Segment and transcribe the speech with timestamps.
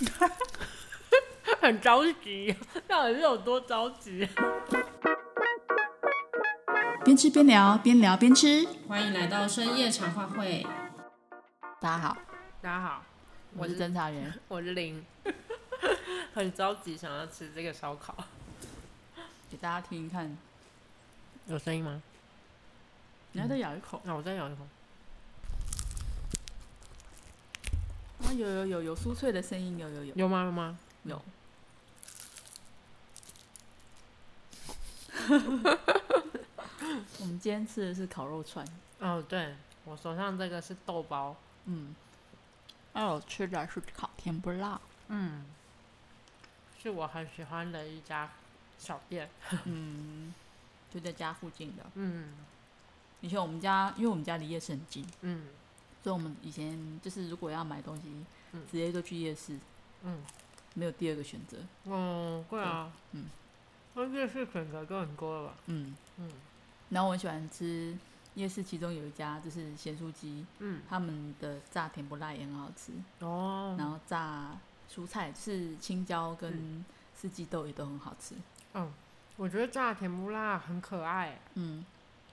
[1.60, 2.54] 很着急，
[2.88, 4.26] 到底是有多着急？
[7.04, 8.66] 边吃边聊，边聊边吃。
[8.88, 10.66] 欢迎来到深夜茶话会。
[11.80, 12.16] 大家好，
[12.62, 13.02] 大家好，
[13.56, 15.04] 我是侦查员， 我是林，
[16.32, 18.16] 很着急想要吃这个烧烤，
[19.50, 20.34] 给大家听听看，
[21.46, 22.00] 有声音吗？
[23.32, 24.60] 你还再咬一口，那、嗯啊、我再咬一口。
[28.30, 30.14] 啊，有有有有酥脆的声音，有有有。
[30.14, 30.44] 有吗？
[30.44, 30.78] 有吗？
[31.02, 31.20] 有。
[37.18, 38.64] 我们今天吃的是烤肉串。
[39.00, 41.34] 哦，对，我手上这个是豆包。
[41.64, 41.92] 嗯。
[42.92, 44.80] 哎，我吃的是烤甜不辣。
[45.08, 45.44] 嗯。
[46.80, 48.30] 是我很喜欢的一家
[48.78, 49.28] 小店。
[49.64, 50.32] 嗯。
[50.94, 51.84] 就在家附近的。
[51.94, 52.32] 嗯。
[53.22, 55.04] 以前我们家，因为我们家离夜市很近。
[55.22, 55.48] 嗯。
[56.02, 58.04] 所以我们以前就是如果要买东西，
[58.52, 59.58] 嗯、直接就去夜市。
[60.02, 60.22] 嗯。
[60.74, 61.58] 没有第二个选择。
[61.90, 62.92] 哦，对啊。
[63.10, 63.26] 嗯。
[63.94, 65.54] 那夜市选择就很多了吧？
[65.66, 66.30] 嗯嗯。
[66.90, 67.98] 然后我很喜欢吃
[68.34, 73.74] 夜市，其中有一家就是咸酥鸡，嗯，他们的炸甜不辣也很好吃哦。
[73.76, 74.56] 然后炸
[74.88, 76.84] 蔬菜是青椒跟
[77.16, 78.36] 四季豆也都很好吃。
[78.74, 78.92] 嗯，
[79.36, 81.40] 我觉得炸甜不辣很可爱。
[81.54, 81.84] 嗯，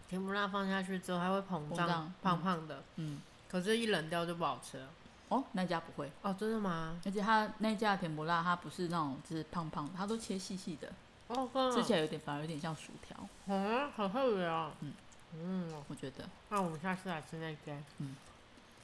[0.07, 2.83] 甜不辣放下去之后它会膨胀，胖胖的。
[2.97, 4.89] 嗯，可是，一冷掉就不好吃了。
[5.29, 6.97] 哦，那家不会哦，真的吗？
[7.05, 10.91] 而且它那家甜不辣，它不是那种就是胖胖的，它都切细细的。
[11.27, 13.17] 哦，吃起来有点，反而有点像薯条。
[13.47, 14.71] 嗯，好特别哦。
[14.79, 14.93] 嗯
[15.33, 16.23] 嗯，我觉得。
[16.47, 17.83] 那我们下次来吃那间。
[17.97, 18.15] 嗯。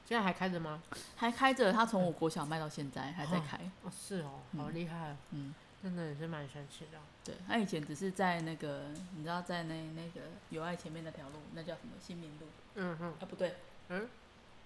[0.06, 0.82] 现在还开着吗？
[1.16, 3.58] 还开着，它从我国小卖到现在还在开。
[3.82, 5.16] 哦，是哦，好厉害。
[5.30, 5.54] 嗯。
[5.82, 6.98] 真的也是蛮神奇的。
[7.24, 8.84] 对，它以前只是在那个，
[9.16, 10.20] 你知道，在那那个
[10.50, 11.92] 友爱前面那条路，那叫什么？
[12.00, 12.46] 新民路。
[12.74, 13.08] 嗯哼。
[13.20, 13.54] 啊，不对。
[13.88, 14.06] 嗯。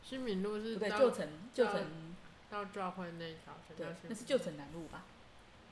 [0.03, 0.77] 新民路是。
[0.77, 1.85] 对，旧城，旧城。
[2.51, 3.53] 到教会那一条。
[3.77, 5.05] 对，那是旧城南路吧？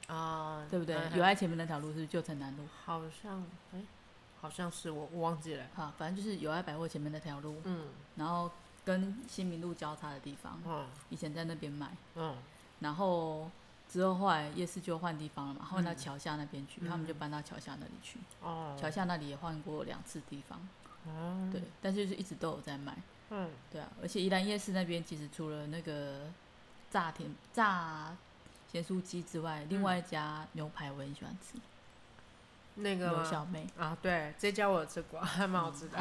[0.08, 0.94] 啊，对不对？
[1.16, 3.80] 友爱前面那条路是旧城南路，好像，哎，
[4.40, 5.66] 好像是我，我忘记了。
[5.74, 8.50] 好，反正就是友爱百货前面那条路，嗯，然后
[8.84, 12.36] 跟新民路交叉的地方，嗯，以前在那边买，嗯，
[12.80, 13.50] 然后
[13.88, 20.60] 之后后来夜市就换地方了嘛，换到桥下那边去，他们就搬到桥下那里去，哦，桥下那里也换过两次地方，
[21.06, 22.96] 哦，对，但是就是一直都有在卖，
[23.30, 26.30] 嗯，对啊，而且宜兰夜市那边其实除了那个
[26.90, 28.16] 炸甜炸。
[28.72, 31.56] 咸酥鸡之外，另外一家牛排我很喜欢吃。
[32.74, 35.96] 那个小妹啊，对，这家我有吃过，还蛮好吃的。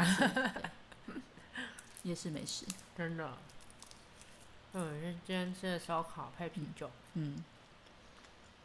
[2.03, 2.65] 夜市美食，
[2.97, 3.31] 真的。
[4.73, 7.37] 嗯，今天吃的烧烤配啤酒，嗯，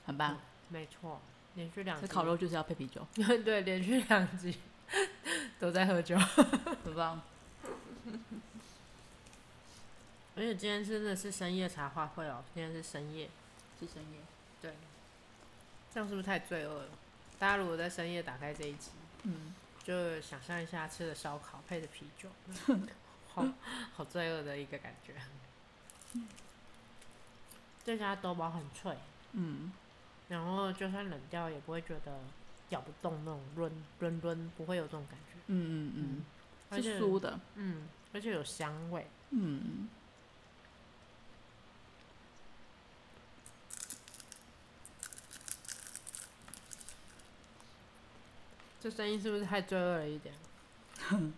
[0.06, 0.38] 很棒。
[0.71, 1.21] 没错，
[1.54, 2.00] 连续两。
[2.00, 3.06] 这烤肉就是要配啤酒。
[3.44, 4.59] 对，连续两集
[5.60, 7.21] 都在喝酒，很棒。
[10.36, 13.28] 而且今天真的是深夜茶话会哦，今天是深夜。
[13.80, 14.18] 是深夜，
[14.60, 14.74] 对，
[15.91, 16.88] 这样是不是太罪恶了？
[17.38, 18.91] 大家如果在深夜打开这一集，
[19.22, 22.28] 嗯，就想象一下吃的烧烤配的啤酒，
[23.32, 23.42] 好
[23.94, 25.14] 好罪恶的一个感觉。
[26.12, 26.28] 嗯，
[27.82, 28.94] 这家豆包很脆，
[29.32, 29.72] 嗯，
[30.28, 32.20] 然后就算冷掉也不会觉得
[32.68, 35.41] 咬不动那种润润润，不会有这种感觉。
[35.47, 36.22] 嗯嗯
[36.70, 39.88] 嗯，是酥的，嗯，而且有香味，嗯。
[48.82, 50.34] 这声音是不是太罪恶了一点？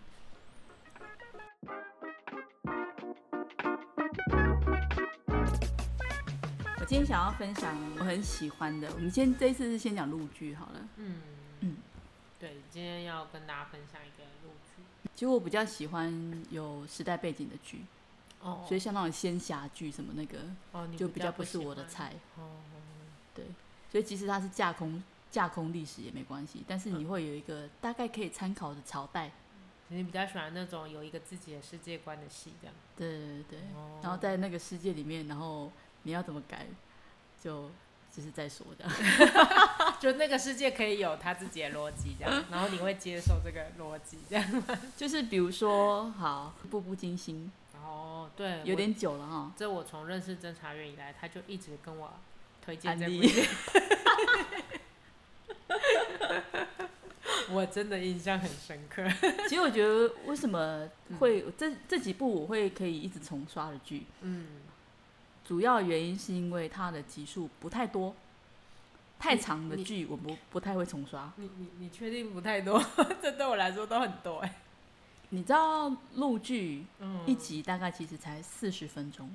[6.78, 10.88] 我今天想要分享我很喜欢的，我们先这一次是先讲陆剧好了。
[10.98, 11.20] 嗯
[11.62, 11.78] 嗯，
[12.38, 14.84] 对，今天要跟大家分享一个陆剧。
[15.12, 17.80] 其实我比较喜欢有时代背景的剧，
[18.40, 20.38] 哦，所以像那种仙侠剧什么那个，
[20.70, 22.14] 哦，就比较不是我的菜。
[22.38, 22.60] 哦，
[23.34, 23.46] 对，
[23.90, 25.02] 所以即使它是架空。
[25.32, 29.32] 架空历史也没关系，但是你会有一个大概可以参考的朝代。
[29.88, 32.74] 你比较喜欢那种有一个自己的世界观的戏，这样。
[32.96, 33.58] 对对对。
[33.74, 35.72] 哦、然后在那个世界里面，然后
[36.04, 36.66] 你要怎么改，
[37.42, 37.70] 就
[38.14, 38.92] 就是再说这样。
[40.00, 44.62] 就那个世界可以有他自己的逻辑这样， 然后你会接受这个逻辑这样。
[44.96, 47.50] 就是比如说，好，步步惊心。
[47.74, 49.52] 哦，对，有点久了哈。
[49.56, 52.14] 这我从认识侦查员以来，他就一直跟我
[52.64, 53.46] 推荐这部戏。
[57.52, 59.06] 我真的印象很深刻。
[59.48, 60.88] 其实我觉得，为什么
[61.18, 64.04] 会、嗯、这这几部我会可以一直重刷的剧？
[64.22, 64.46] 嗯，
[65.44, 68.14] 主要原因是因为它的集数不太多，
[69.18, 71.32] 太长的剧我不不太会重刷。
[71.36, 72.82] 你你你确定不太多？
[73.22, 74.60] 这对我来说都很多哎。
[75.30, 76.84] 你知道录剧
[77.24, 79.34] 一集大概其实才四十分钟，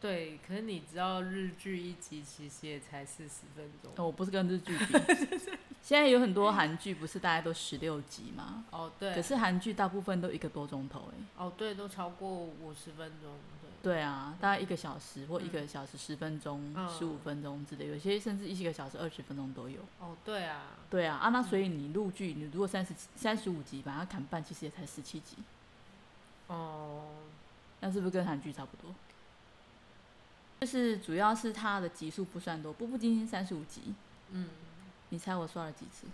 [0.00, 3.92] 对，可是你知道日剧一集其实也才四十分钟。
[3.94, 4.84] 哦，我不是跟日剧比。
[5.88, 8.62] 现在有很多韩剧不是大家都十六集吗？
[8.70, 9.14] 哦，对。
[9.14, 11.42] 可是韩剧大部分都一个多钟头哎。
[11.42, 13.32] 哦，对，都超过五十分钟。
[13.82, 19.80] 对啊，大概一个小时或一个小时十分钟、十五、嗯、分钟之类，有些甚至一个小时二十分钟都有。
[19.98, 25.36] 哦，对啊，对啊，啊，那所以你录剧，你如果三十三十五集把它砍半，其实也才十七集。
[26.48, 27.06] 哦，
[27.80, 28.94] 那是不是跟韩剧差不多？
[30.60, 33.94] 就是主要是它的集数不算多，《步步惊心》三十五集。
[34.32, 34.50] 嗯，
[35.10, 36.06] 你猜我刷了几次？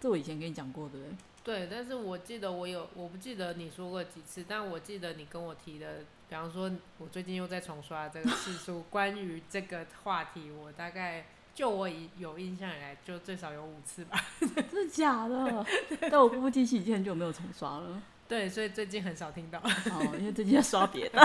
[0.00, 1.16] 这我以前跟你讲过，对不对？
[1.42, 11.24] 对，但是我记得我有，我不记得你说过几次，但我记得你跟我提的，比方说，我最近又在重刷这个次数，关于这个话题，我大概
[11.54, 14.22] 就我以有印象以来，就最少有五次吧。
[14.40, 15.64] 真的假的？
[16.10, 18.02] 但我步步惊心已经很久没有重刷了。
[18.28, 19.58] 对，所以最近很少听到。
[19.60, 21.18] 哦，因为最近在刷别的。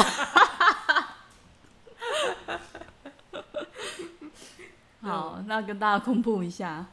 [5.02, 6.86] 好，那跟大家公布一下，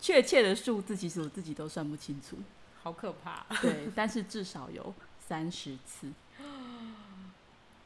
[0.00, 2.36] 确切的数字，其实我自己都算不清楚。
[2.82, 3.44] 好可怕！
[3.60, 6.12] 对，但是至少有三十次。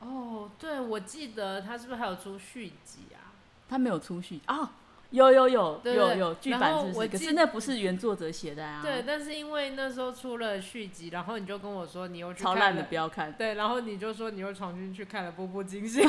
[0.01, 3.33] 哦，对，我记得他是不是还有出续集啊？
[3.69, 4.73] 他没有出续啊？
[5.11, 7.09] 有有有有有剧版是不是？
[7.09, 8.81] 可是那不是原作者写的啊。
[8.83, 13.33] 对，但是因为那时候出了续集，然后你就跟我说你又去超烂的，不要看。
[13.33, 16.03] 对，然后你就说你又重新去看了《步步惊心》，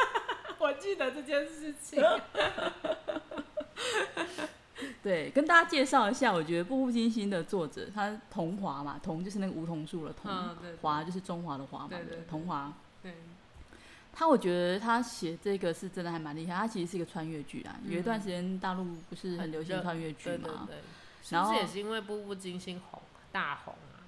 [0.58, 2.02] 我记得这件事情。
[5.02, 10.30] 对，跟大家介绍一下，我觉得《步步惊心》的作者，他桐华嘛，桐就是那个梧桐树的桐，
[10.82, 11.90] 华、嗯、就是中华的华嘛，
[12.28, 12.72] 桐华。
[13.02, 13.14] 对。
[14.12, 17.76] 他我觉得他写这个是真的还蛮厉害，他其实是一个穿越剧啊。
[17.84, 20.66] 嗯、有一段时间大陆不是很流行穿越剧嘛？
[21.30, 24.00] 然后也是因为《步步惊心》红大红啊，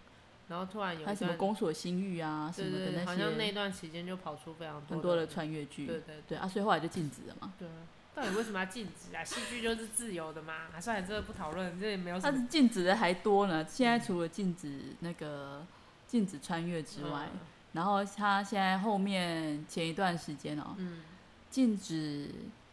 [0.48, 5.86] 然后突然有他什么宫锁心玉啊什么的那些，好像那段期间就跑出非常多很多的穿越剧。
[5.86, 7.52] 对对对啊，所以后来就禁止了嘛。
[7.58, 7.68] 对。
[8.18, 9.22] 到底为什么要禁止啊？
[9.22, 12.32] 戏剧就是自由的嘛，啊算了，这个不讨论，这也没有什么。
[12.32, 13.64] 它是禁止的还多呢。
[13.68, 15.64] 现在除了禁止那个
[16.08, 17.38] 禁止穿越之外，嗯、
[17.74, 21.02] 然后他现在后面前一段时间哦、喔，嗯、
[21.48, 22.28] 禁止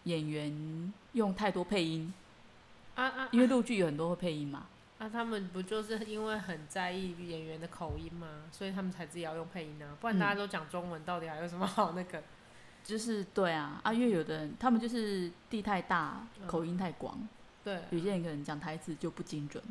[0.06, 2.12] 演员用太多配音。
[2.96, 3.30] 啊啊！
[3.32, 4.66] 因为陆剧有很多会配音嘛。
[4.98, 8.28] 那、啊、他们不就是因为很在意演员的口音吗？
[8.52, 9.94] 所以他们才自己要用配音呢、啊。
[10.02, 12.24] 不然大家都讲中文，到底还有什么好那个？
[12.86, 17.28] 就是对啊，啊，因为有的人他们就是地太大，嗯、口音太广，
[17.64, 19.62] 对，有些人可能讲台词就不精准，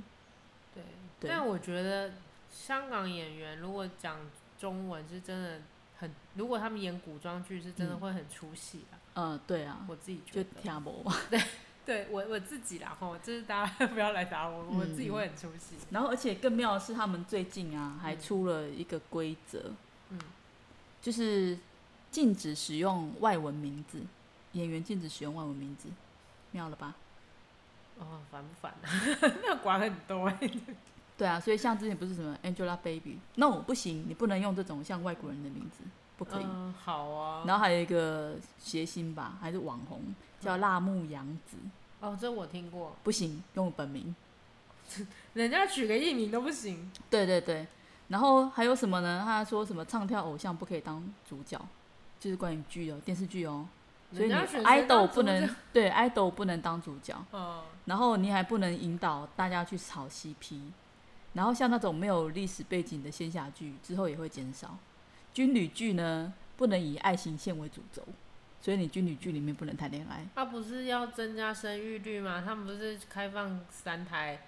[0.74, 0.82] 对。
[1.20, 2.10] 对但我觉得
[2.50, 4.18] 香港演员如果讲
[4.58, 5.60] 中文是真的
[5.96, 8.98] 很，如果他们演古装剧是真的会很出戏啊。
[9.14, 10.50] 嗯，对啊， 我自己觉得。
[10.50, 11.40] 就听不对，
[11.86, 15.76] 对我我自己啦，吼，就是大家 不要来打我，嗯、我自己会很出戏。
[15.90, 19.70] 然后而且更妙的是，他们最近啊还出了一个规则，
[20.10, 20.18] 嗯，
[21.00, 21.56] 就是。
[22.14, 24.00] 禁止使用外文名字，
[24.52, 25.88] 演员禁止使用外文名字，
[26.52, 26.94] 妙了吧？
[27.98, 28.86] 哦，烦不烦啊？
[29.42, 30.38] 那管很多哎。
[31.18, 35.82] 对啊，所以像之前不是什么 Angelababy，No，不行，你不能用这种像外国人的名字，
[36.16, 36.44] 不可以。
[36.44, 37.42] 嗯，好啊。
[37.44, 40.00] 然后还有一个谐星吧，还是网红，
[40.40, 41.56] 叫辣目洋子。
[41.98, 42.94] 哦，这我听过。
[43.02, 44.14] 不行，用本名。
[45.34, 46.92] 人家取个艺名都不行。
[47.10, 47.66] 对对对，
[48.06, 49.22] 然后还有什么呢？
[49.24, 51.60] 他说什么唱跳偶像不可以当主角。
[52.20, 53.66] 就是关于剧哦，电视剧哦，
[54.12, 60.60] 所以你 idol 不能 对 idol 不能当主角，嗯，然后你还不能引导大家去炒 CP，
[61.34, 64.78] 然后像那种没有历史背景的仙侠剧之后也会减少，
[65.32, 68.02] 军旅剧呢不能以爱情线为主轴，
[68.60, 70.26] 所以你军旅剧里面不能谈恋爱。
[70.34, 72.42] 他不是要增加生育率吗？
[72.44, 74.38] 他们不是开放三胎？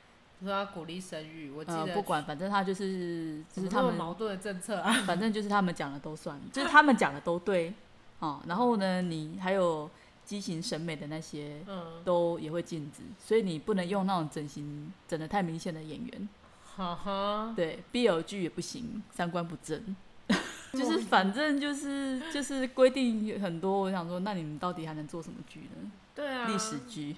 [0.44, 4.92] 说要鼓励生育，我记得、呃、不管，反正他就是就是他们矛盾的政策啊。
[5.06, 7.72] 反正就是他们讲的都算， 就是他们讲的都对，
[8.18, 8.40] 哦。
[8.46, 9.88] 然后呢，你还有
[10.24, 16.28] 畸形审美的那些，嗯，都也会禁止，所以你不能用那种整形整的太明显的演员。
[16.76, 17.52] 哈哈。
[17.56, 19.96] 对，BL 剧也不行，三观不正。
[20.72, 25.90] 就是反正就是就是规定很多，我想说，那你们到底还能做什么剧呢？
[26.14, 26.46] 对啊。
[26.46, 27.16] 历史剧，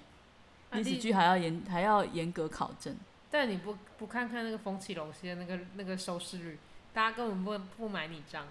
[0.72, 2.94] 历史剧还要严还要严格考证。
[3.30, 6.58] 但你不不看看那个风起龙西的那个那个收视率，
[6.92, 8.46] 大家根本不不买你账。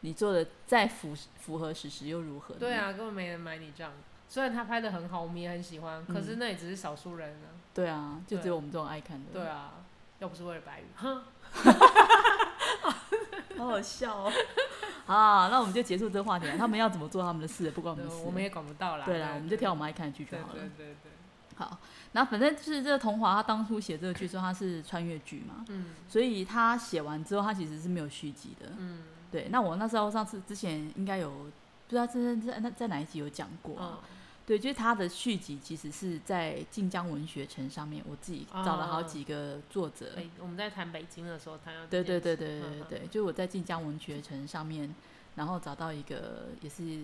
[0.00, 2.54] 你做的再符符合史实又如何？
[2.54, 3.92] 对啊，根本没人买你账。
[4.28, 7.48] 虽然他拍的很好，我们也很喜欢，可是那也只是少数人啊。
[7.72, 9.24] 对啊，就只有我们这种爱看的。
[9.32, 9.72] 对啊，
[10.18, 11.22] 要不是为了白宇，哼，
[13.58, 14.32] 好好笑哦。
[15.06, 16.58] 好，那我们就结束这个话题了。
[16.58, 19.06] 他们要怎么做他们的事，不关我们的事，我们也管不到啦。
[19.06, 20.54] 对啦，我们就挑我们爱看的剧就好了。
[20.54, 21.12] 对对对。
[21.56, 21.78] 好。
[22.12, 33.98] 然后反正就是这个桐华，他当初写这个剧说他是穿越剧嘛，嗯，所以他写完之后，他其实是没有续集的，嗯，对，那我那时候上次之前应该有不知道在在在在哪一集有讲过、啊。
[34.02, 40.12] 嗯对，就是他的续集，其实是在晋江文学城上面，我自己找了好几个作者。
[40.16, 44.94] 哎、我们在谈北京的时候，他要对对对对对对对，就我在晋江文学城上面，
[45.34, 47.00] 然后找到一个也是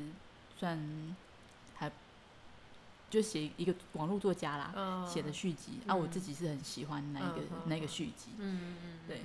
[0.57, 1.17] 算还
[3.13, 8.31] 就写一个网络作家啦，写的续集、嗯、啊，我自己是很喜欢那一个、嗯、那个续集。
[8.39, 9.21] 嗯嗯嗯，对。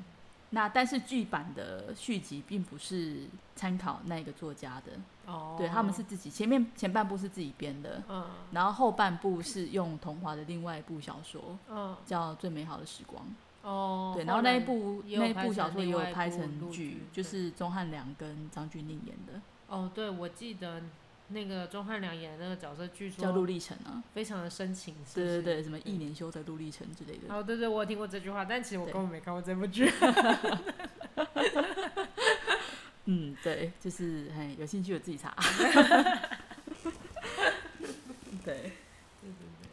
[0.50, 4.94] 那但是剧版的续集并不是参考那个作家的
[5.25, 5.58] ，oh.
[5.58, 8.24] 对，他们是自己前面前半部是自己编的，uh.
[8.51, 11.96] 然后后半部是用桐华的另外一部小说，uh.
[12.06, 13.24] 叫《最美好的时光》
[13.62, 14.15] 哦，oh.
[14.15, 19.41] 对，然后那一部那一部小说也有拍成剧，就是钟汉良跟张钧甯演的。
[19.67, 20.82] 哦，oh, 对，我记得。
[21.29, 24.96] 那个钟汉良演的那个角色，据说叫陆励成啊，非常的深情。
[25.13, 27.34] 对对对，什么一年修得陆励成之类的。
[27.34, 29.91] 哦，对对，我有听过这句话，但其实我根本没看过这部剧。
[33.05, 35.34] 嗯，对，就是嘿，有兴趣我自己查。
[38.43, 38.72] 对。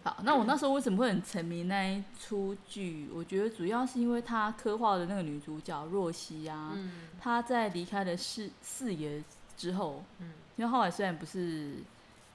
[0.04, 3.08] 好，那我那时候为什么会很沉迷那一出剧？
[3.10, 9.24] 我觉得主要是因为他刻画的那个女主角若曦啊，嗯、她在离开了四四爷
[9.56, 10.32] 之后，嗯。
[10.56, 11.78] 因为后来虽然不是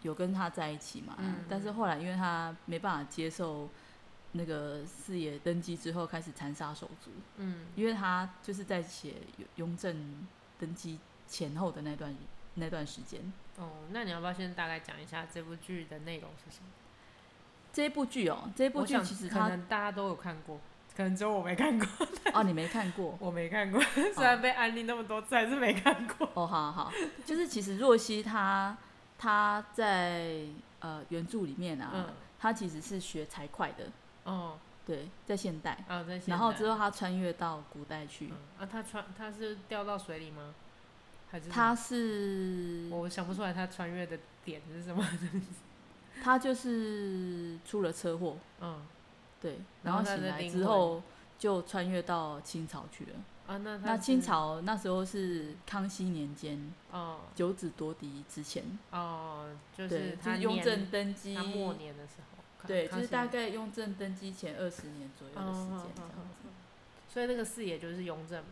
[0.01, 3.69] 有跟他在一起嘛，嗯、但是后来因为他没办法接受
[4.33, 9.13] 那个四爷登基之后开始残杀手足，嗯，因为他就是在写
[9.55, 10.27] 雍正
[10.59, 10.99] 登基
[11.29, 12.13] 前后的那段
[12.55, 13.21] 那段时间。
[13.57, 16.67] 哦，那你要不要先大概讲一下这部剧的内容是什么？
[17.71, 20.59] 这部剧哦，这部剧其实可能大家都有看过。
[20.99, 21.87] 可能只有我没看过
[22.33, 23.81] 哦，你没看过， 我没看过，
[24.13, 26.29] 虽然被安利那么多次，还是没看过。
[26.33, 26.91] 哦，好好好，
[27.25, 28.77] 就是其实若曦她
[29.17, 30.41] 她在
[30.81, 32.05] 呃原著里面啊，嗯、
[32.37, 33.85] 她其实是学财会的。
[34.25, 35.85] 哦，对，在现代。
[35.87, 36.31] 哦、在现代。
[36.31, 38.27] 然后之后她穿越到古代去。
[38.27, 40.53] 嗯、啊，她穿她是掉到水里吗？
[41.31, 41.49] 还是？
[41.49, 42.89] 她是。
[42.91, 45.01] 我想不出来她穿越的点是什么。
[46.21, 48.35] 她就是出了车祸。
[48.59, 48.81] 嗯。
[49.41, 51.01] 对，然后醒来之后
[51.37, 53.11] 就穿越到清朝去了。
[53.47, 58.63] 啊，那那清朝那时候是康熙年间，哦，九子夺嫡之前。
[58.91, 62.67] 哦，就是他雍正登基末年的时候。
[62.67, 66.49] 对，就是大概雍正登基前二十年左右的时间这样子。
[67.11, 68.49] 所以那个四爷就是雍正嘛。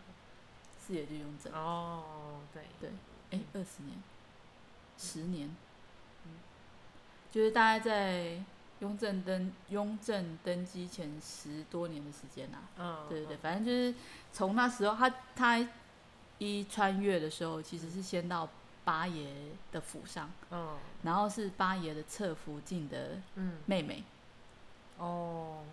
[0.80, 1.54] 四爷就雍正。
[1.54, 2.90] 哦，对对，
[3.32, 4.02] 哎，二十年，
[4.98, 5.54] 十年，
[6.26, 6.32] 嗯
[7.30, 8.42] 就是大概在。
[8.80, 13.92] 雍正登雍正登基前十多年的时间呐、啊，嗯，对对对，反正就是
[14.32, 15.68] 从那时候他他
[16.38, 18.48] 一穿越的时候，其实是先到
[18.86, 19.34] 八爷
[19.72, 23.18] 的府上，嗯，然后是八爷的侧福晋的
[23.66, 24.04] 妹妹，
[25.00, 25.64] 嗯，哦，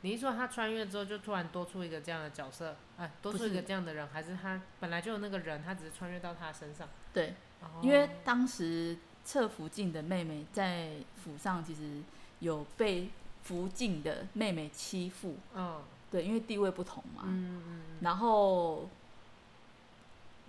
[0.00, 6.88] 你一说他穿越之后就突然多出一个这样的角色，哎，多出一个这样的人，是还是他本来就有那个人，他只是穿越到他身上？
[7.12, 12.02] 对，哦，因为当时侧福晋的妹妹在府上其实。
[12.42, 13.08] 有被
[13.44, 15.80] 福晋的妹妹欺负，嗯，
[16.10, 18.88] 对，因为地位不同嘛，嗯嗯，然后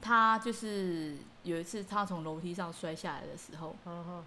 [0.01, 3.75] 他就是有一次他从楼梯上摔下来的时候，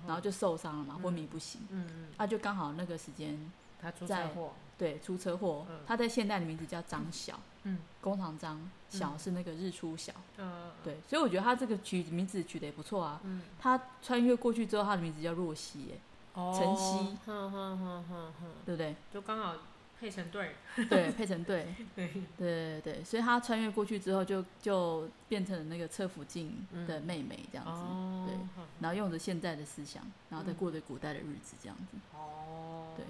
[0.06, 3.36] 然后就受伤了嘛，昏迷不醒，嗯嗯，他就刚好那个时间
[3.80, 15.98] 他出车祸，对，出车祸，他在现代的名字叫张晓，嗯，工厂张，晓是那个日出晓，嗯，对，所以我觉得他这个取名字取得也不错啊，嗯，他穿越过去之后，他的名字叫若曦，哎。
[16.36, 17.16] 晨曦，
[18.66, 18.94] 对不对？
[19.10, 19.54] 就刚好
[19.98, 20.54] 配成 对。
[20.88, 21.74] 对，配成对。
[21.94, 27.70] 对对对，所以他穿越过去之后就，就就变成了那个侧福晋的妹妹这样子。
[27.72, 31.96] 哦、对，然后用着现在的思想，然后再过着古代的日子这样子。
[32.14, 32.92] 哦。
[32.96, 33.06] 对。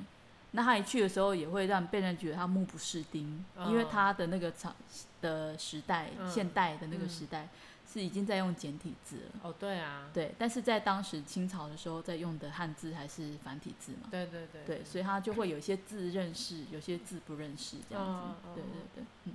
[0.52, 4.72] 那他一去的时候，也会让被人觉得他目不识丁，哦、因为他的那个朝
[5.20, 7.48] 的时代，嗯、现代的那个时代。
[7.96, 9.40] 嗯是已经在用简体字了。
[9.42, 18.04] 哦，对啊，对，但是在当时清朝的时候，在用的汉字还是繁体字嘛，对对对，对，所以他就会有些字认识，有些字不认识这样
[18.44, 19.32] 子，对对对，嗯，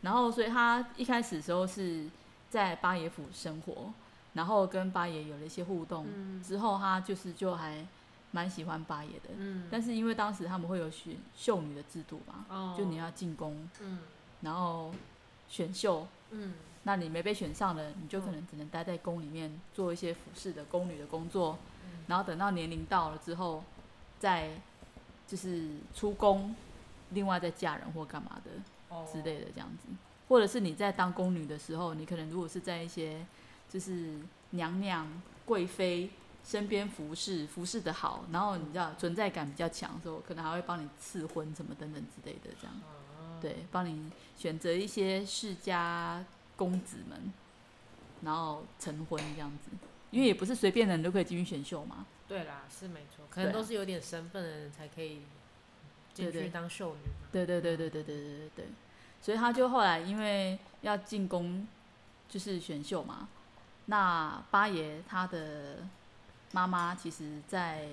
[0.00, 2.06] 然后所以他一开始的时候是
[2.50, 3.92] 在八爷府生活，
[4.32, 6.04] 然后跟八爷有了一些互动，
[6.42, 7.86] 之后他就是就还
[8.32, 14.00] 蛮喜欢八爷的，嗯，但是因为当时他们会有选秀女的制度嘛，哦就你要进宫，嗯，
[14.40, 14.92] 然后
[15.48, 16.54] 选秀，嗯。
[16.88, 21.58] 那你没被选上了，你就可能只能待在宫里面做一些服侍的宫女的工作，
[22.06, 23.62] 然后等到年龄到了之后，
[24.18, 24.58] 再
[25.26, 26.56] 就是出宫，
[27.10, 29.86] 另外再嫁人或干嘛的之类的这样子，
[30.30, 33.22] 或者是你在当宫女的时候，你可能如果是在一些
[33.68, 34.18] 就是
[34.52, 35.06] 娘娘
[35.44, 36.08] 贵妃
[36.42, 42.74] 身边服侍，服侍的好，然后你知道存在感比较强的时候，可能还会帮你赐婚什么等等之类的这样，
[43.42, 46.24] 对，帮你选择一些世家。
[46.58, 47.32] 公子们，
[48.22, 49.70] 然后成婚这样子，
[50.10, 52.04] 因为也不是随便的人都可以进去选秀嘛。
[52.26, 55.22] 对啦，是没错，可能都是有点身份的人才可以
[56.12, 57.28] 进去当秀女嘛。
[57.32, 58.64] 对对对对对对对对对。
[59.22, 61.66] 所以他就后来因为要进宫，
[62.28, 63.28] 就是选秀嘛。
[63.86, 65.78] 那八爷他的
[66.52, 67.88] 妈妈其实，在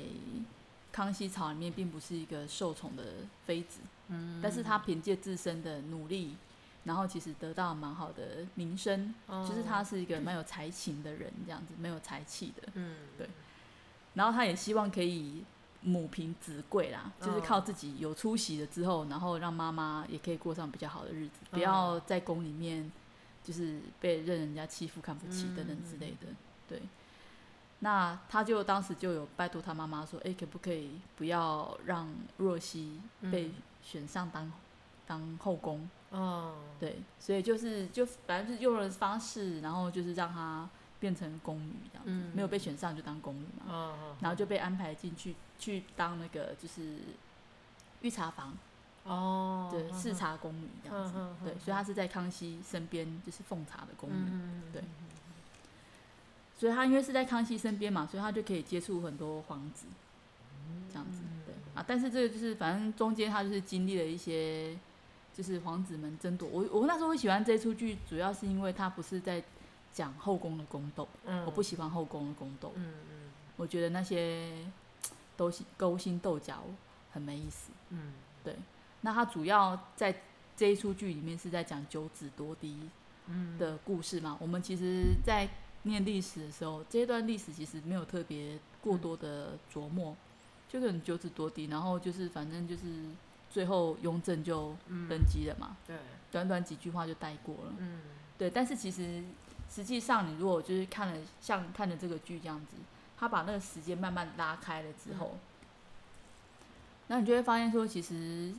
[0.92, 3.04] 康熙朝里面并不是一个受宠的
[3.46, 3.80] 妃子，
[4.10, 6.36] 嗯，但是他凭借自身的努力，
[6.86, 13.28] 然后其实得到蛮好的名声，哦、就是他是一个蛮有才情的人，这样子没有才气的，嗯，对。
[14.14, 15.44] 然后他也希望可以
[15.82, 22.92] 母凭子贵啦，就是靠自己有出息了之后，然后让妈妈也可以过上比较好的日子，不要在宫里面
[23.44, 26.28] 就是被任人家欺负、看不起等等之类的，
[26.68, 26.82] 对。
[27.80, 33.02] 那他就当时就有拜托他妈妈说：“哎、欸，可不可以不要让若曦
[33.32, 33.52] 被
[33.84, 34.54] 选上当、嗯、
[35.06, 40.70] 当后宫？”哦，对，所以就是就反正就是用了方式，然后就是让他
[41.00, 43.74] 变成宫女这样子，嗯、没有被选上就当宫女嘛。
[43.74, 46.98] 哦、然后就被安排进去去当那个就是
[48.02, 48.54] 御茶房
[49.04, 51.14] 哦，对，侍茶宫女这样子。
[51.44, 54.84] 对，所以她是在康熙身边就是奉茶的宫女，嗯、对。
[56.58, 59.88] 所以他因为是在康熙身边嘛，所以他就可以接触很多皇子，
[60.90, 61.84] 这样子对啊。
[61.86, 64.74] 但是这个就是反正中间他就是经历了一些，
[65.36, 66.48] 就是皇子们争夺。
[66.48, 69.44] 我我那时候会喜欢这出剧，主要是因为他不是在
[69.94, 74.66] 讲后宫的宫斗，嗯、我不喜欢后宫的宫斗，嗯嗯、我觉得那些
[75.36, 76.64] 勾心勾心斗角
[77.12, 78.14] 很没意思，嗯，
[78.44, 78.56] 对。
[79.02, 80.22] 那他主要在
[80.56, 82.90] 这一出剧里面是在讲九子夺嫡
[83.60, 84.38] 的故事嘛。
[84.40, 85.48] 我们其实，在
[85.84, 90.18] 念历史的时候，这一段历史其实没有特别过多的琢磨，嗯、
[90.70, 92.84] 就可能九子夺嫡，然后就是反正就是
[93.56, 94.76] 最后雍正就
[95.08, 95.78] 登基了嘛。
[95.88, 95.98] 嗯、对，
[96.30, 97.74] 短短几句话就带过了。
[97.78, 98.02] 嗯，
[98.38, 98.50] 对。
[98.50, 99.24] 但是其实
[99.70, 102.76] 实际上，你如果就是看了像看了这个剧这样子，
[103.18, 105.38] 他把那个时间慢慢拉开了之后，
[107.08, 108.54] 那、嗯、你就会发现说，其实。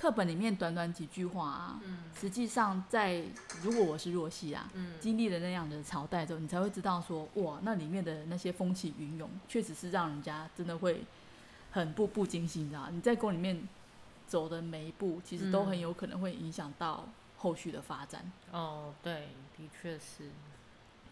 [0.00, 3.24] 课本里面短短几句话啊，嗯、实际上在
[3.64, 11.02] 如果我是若曦啊，嗯、经历了那样的朝代之后，你才会知道说，哇，那里面的那些风起云涌，确实是让人家真的会
[11.72, 12.78] 很步步惊心的。
[12.92, 13.60] 你在宫里面
[14.28, 18.30] 走的每一步，其实都很有可能会影响到后续的发展。
[18.52, 20.30] 嗯、哦，对，的确是。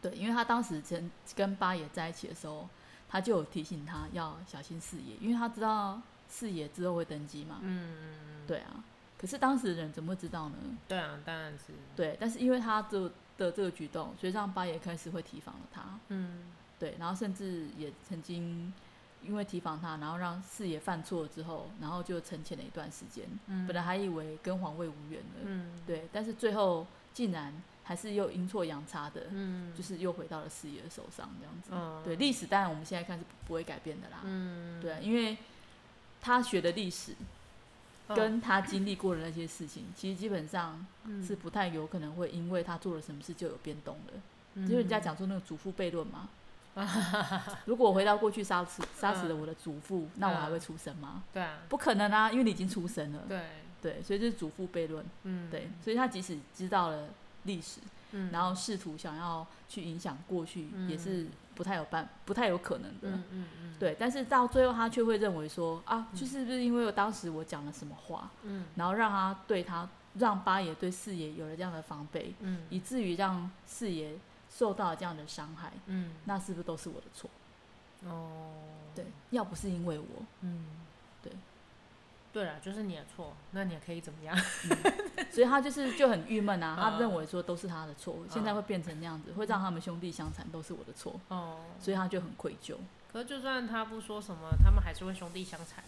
[0.00, 2.68] 对，因为他当时跟跟八爷在一起的时候，
[3.08, 6.00] 他就有提醒他要小心四爷，因为他知道。
[6.28, 7.60] 四爷之后会登基嘛？
[7.62, 8.82] 嗯嗯嗯，对啊。
[9.16, 10.56] 可是当时的人怎么会知道呢？
[10.88, 11.72] 对啊，当然是。
[11.94, 13.00] 对，但是因为他这
[13.38, 15.84] 的这个举动，所以让八爷开始会提防了他。
[16.08, 18.72] 嗯，对，然后甚至也曾经
[19.26, 23.24] 因为提防他，然后让四爷犯错之后，然后就沉潜了一段时间。
[23.46, 25.40] 嗯，本来还以为跟皇位无缘了。
[25.44, 27.52] 嗯，对，但是最后竟然
[27.84, 31.70] 还是又阴错阳差的，嗯，就是又回到了四爷的手上这样子。
[31.72, 34.18] 嗯，对，历史当然我们现在看是不会改变的啦。
[34.24, 35.36] 嗯，对，因为。
[36.18, 37.14] 他学的历史，
[38.08, 40.84] 跟他经历过的那些事情，哦、其实基本上
[41.24, 44.14] 是不太有可能会因为他做了什么事就有变动的。
[44.54, 46.28] 嗯、就是人家讲说那个祖父悖论嘛。
[47.64, 51.22] 如果我回到过去杀死杀死了我的祖父，嗯、那我还会出生吗？
[51.32, 53.22] 对啊，不可能啊，因为你已经出生了。
[53.28, 53.42] 对
[53.80, 55.04] 对，所以这是祖父悖论。
[55.24, 57.08] 嗯，对，所以他即使知道了
[57.44, 57.80] 历史。
[58.12, 63.08] 嗯、然后试图想要去影响过去，嗯、也是不太有办，不太有可能的。
[63.08, 74.16] 嗯嗯嗯、对，但是到最后他却会认为说啊，就是不是因为我当时我讲了什么话，嗯、然后让他对他让八爷对四爷有了这样的防备，嗯、以至于让四爷
[74.56, 75.72] 受到了这样的伤害。
[75.86, 77.28] 嗯、那是不是都是我的错？
[78.04, 78.52] 哦，
[78.94, 80.06] 对，要不是因为我，
[80.40, 80.66] 嗯，
[81.22, 81.32] 对。
[82.32, 84.36] 对了，就是你的错，那你也可以怎么样？
[84.68, 91.18] 嗯、所以他就是就很郁闷啊，他认为说都是他的错，嗯、现在会变成那样子，会让他们兄弟相残，都是我的错。
[91.28, 92.76] 哦、嗯，所以他就很愧疚。
[93.10, 95.82] 可是就算他不说什么，他们还是会兄弟相残。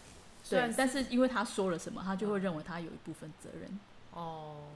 [0.49, 3.79] 对，但是因为他说了什么，他就会认为他有一部分责任。
[4.15, 4.69] 哦，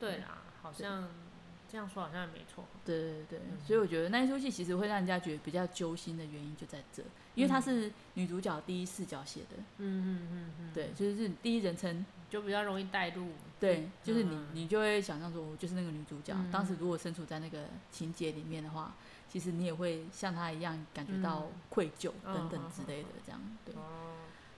[0.00, 1.06] 对啦，好像。
[1.72, 2.62] 这样说好像也没错。
[2.84, 7.02] 对对对，嗯、所以我觉得那一出戏其实会让人家觉得比较揪心的原因就在这，
[7.34, 9.56] 因为它是女主角第一视角写的。
[9.78, 10.70] 嗯嗯嗯嗯。
[10.74, 13.28] 对，就是第一人称，就比较容易带入。
[13.58, 16.34] 对，就是你你就会想象说，我就是那个女主角。
[16.36, 18.94] 嗯、当时如果身处在那个情节里面的话，
[19.30, 23.40] 其实你也会像她一样感觉到愧疚等等之类的这样。
[23.64, 23.74] 对。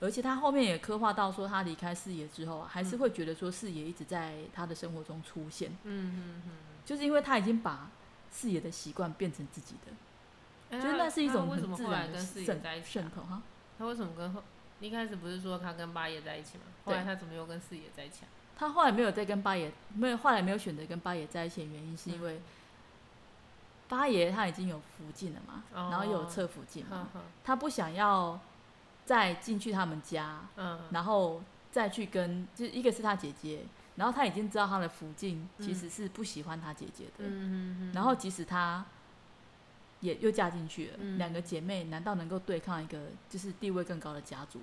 [0.01, 5.71] 而且他后面也刻画到说，他离开视野之后，还是会觉得说视野一直在他的生活中出现。
[5.85, 6.51] 嗯嗯嗯。
[6.85, 7.91] 就是因为他已经把
[8.31, 13.43] 四爷的习惯变成自己的，就是那是一种很自然的渗渗透哈。
[13.79, 14.43] 他为什么跟后
[14.81, 16.65] 一开始不是说他跟八爷在一起吗？
[16.85, 18.21] 后来他怎么又跟四爷在一起？
[18.57, 22.41] 他后来没有再跟八爷，没有后来没有选择跟八爷在一起的原因是因为
[23.89, 27.09] 八爷他已经有福晋了嘛，然后又有侧福晋嘛，
[27.43, 28.39] 他不想要
[29.05, 30.41] 再进去他们家，
[30.91, 33.65] 然后再去跟，就一个是他姐姐，
[33.97, 37.25] 然后他已经知道他的福晋其实是不喜欢他姐姐的，
[37.93, 38.85] 然后即使他
[40.01, 44.61] 也又嫁进去了，两个姐妹难道能够对抗一个就是地位更高的家族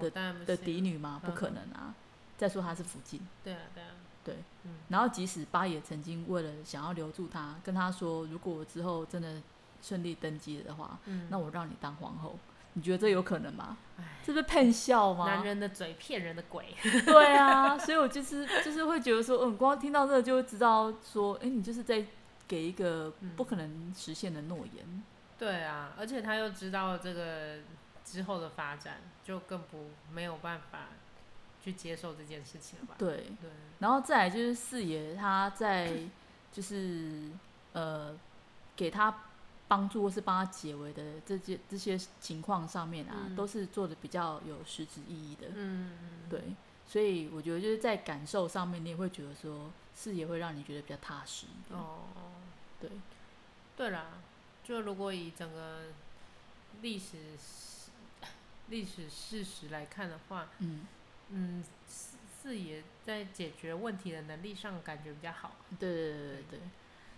[0.00, 0.10] 的
[0.46, 1.20] 的嫡女吗？
[1.24, 1.94] 不可能啊！
[2.38, 3.88] 再说他是福晋，对啊，对啊。
[4.24, 9.42] 对，嗯，然后即使八爷曾经为了想要留住他，跟他说，如果我之后真的
[9.82, 12.38] 顺利登基了的话，嗯，那我让你当皇后，
[12.74, 13.76] 你觉得这有可能吗？
[13.98, 15.26] 唉这是骗笑吗？
[15.26, 16.74] 男人的嘴骗人的鬼。
[17.04, 22.04] 对啊，所以我就是就是会觉得说，嗯，光听到这个就会知道说，哎，你就是在
[22.46, 24.84] 给一个不可能实现的诺言。
[24.86, 25.02] 嗯。
[25.38, 27.58] 对啊，而且他又知道这个
[28.04, 30.88] 之后的发展，就更不没有办法。
[31.64, 32.96] 去接受这件事情了吧？
[32.98, 35.92] 对对，然后再来就是四爷他在
[36.50, 37.30] 就是
[37.72, 38.18] 呃
[38.74, 39.14] 给他
[39.72, 45.46] 帮助或是帮他解围的这些这些情况上面啊，嗯、都是做的比较有实质意义的。
[45.54, 46.42] 嗯嗯，对，
[46.86, 51.46] 所以我觉得就是在感受上面，你也会觉得说视野会让你觉得比较踏实。
[51.70, 52.00] 哦，
[52.78, 52.90] 对，
[53.74, 54.18] 对啦，
[54.62, 55.84] 就如果以整个
[56.82, 57.16] 历史
[58.68, 60.86] 历史事实来看的话，嗯。
[61.34, 65.56] 嗯，四四爷在解决问题的能力上感觉比较好。
[65.78, 66.60] 对对对对对，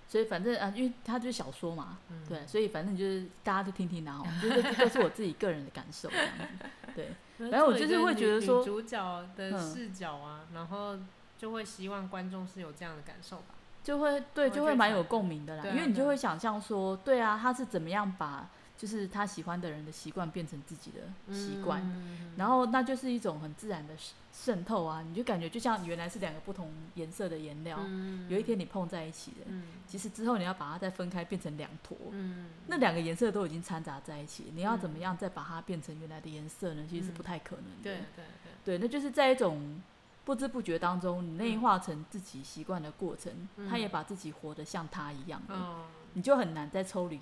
[0.08, 6.66] 所以反正啊，因为他就是小说嘛，嗯、对，所以反正就是大家就听听然后，就是 这是我自己个人的感受这样子。
[6.94, 10.96] 对，反正我就是会觉得说主角的视角啊，嗯、然后
[11.38, 18.48] 就会希望观众是有这样的感受吧，就会对，就会蛮有共鸣的啦，因为你就会想象说，对啊，他是怎么样把。
[18.76, 23.94] 就是他喜欢的人的习惯变成自己的习惯，嗯、然后那就是一种很自然的
[24.32, 25.00] 渗透啊！
[25.00, 36.84] 你就感觉就像原来是两个不同颜色的颜料，嗯、有一天你碰在一起了，嗯、其实之后你要把它再分开变成两坨，嗯、那两个颜色都已经掺杂在一起，你要怎么样再把它变成原来的颜色呢？
[36.90, 37.82] 其实是不太可能的。
[37.82, 38.24] 对对
[38.64, 39.80] 对，对，那就是在一种
[40.24, 45.84] 不知不觉当中，你内化成自己习惯的过程，嗯、他也把自己活得像他一样的，嗯、
[46.14, 47.20] 你就很难再抽离。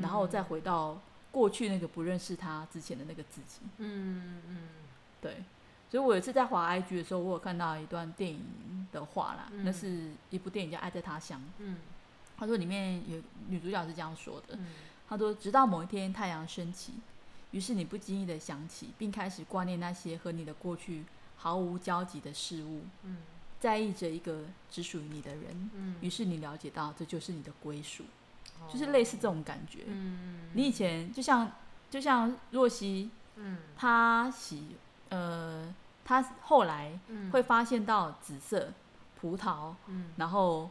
[0.00, 3.60] 然后再回到过去那个不认识他之前的那个自己。
[3.78, 4.58] 嗯嗯，
[5.20, 5.44] 对。
[5.90, 11.40] 所以我有一次在滑 IG 的时候，我有看到一段电影的话啦，嗯、那是一部电影叫《爱在他乡》。
[11.58, 11.78] 嗯。
[12.36, 14.56] 他说里面有女主角是这样说的
[15.08, 16.92] ：“他说，直到某一天太阳升起，
[17.50, 21.04] 于是你不经意的想起，并开始挂念那些和你的过去
[21.36, 22.82] 毫无交集的事物。
[23.04, 23.16] 嗯。
[23.58, 25.70] 在意着一个只属于你的人。
[25.74, 25.96] 嗯。
[26.00, 28.04] 于是你了解到，这就是你的归属。”
[28.66, 29.84] 就是类似这种感觉。
[29.86, 31.52] 嗯，你以前就像
[31.90, 34.76] 就像若曦，嗯，他喜
[35.10, 35.72] 呃，
[36.04, 36.98] 他后来
[37.32, 38.72] 会发现到紫色、
[39.20, 40.70] 葡萄，嗯，然后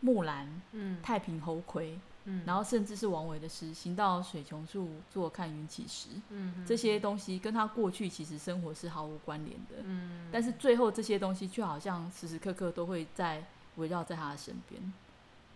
[0.00, 9.76] 木兰，嗯，太平猴魁，嗯，然后甚至是王维的诗“行到水穷处，坐看云起时”，嗯，这些东西跟他过去其实生活是毫无关联的。
[9.84, 13.44] 嗯，但是最后这些东西却好像时时刻刻都会在
[13.76, 14.92] 围绕在他的身边。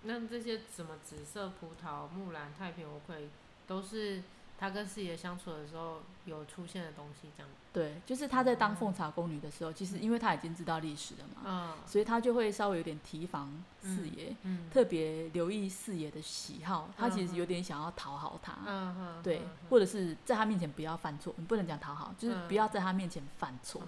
[0.04, 3.28] 那这些什么紫色葡萄、木兰、太平、无愧，
[3.66, 4.22] 都是
[4.58, 7.50] 他跟四爷相处的时候有出现的东西，这样。
[7.72, 14.36] 对，就是他在当奉茶宫女的时候，嗯、其实因为他已经知道历史了嘛，嗯、所以他就会稍微有点提防四爷，
[14.70, 16.90] 特别留意四爷的喜好。
[16.98, 21.34] 他其实有点想要讨好他，对，或者是在他面前不要犯错。
[21.38, 23.80] 你不能讲讨好，就是不要在他面前犯错。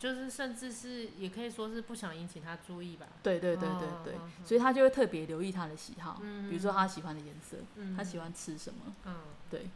[0.00, 3.06] 嗯就是，甚至是也可以说是不想引起他注意吧。
[3.22, 9.14] 对对对对对，哦、所以他就会特别留意他的喜好，嗯、比如说他喜欢的颜色，嗯、他喜欢吃什么，嗯、
[9.50, 9.68] 对。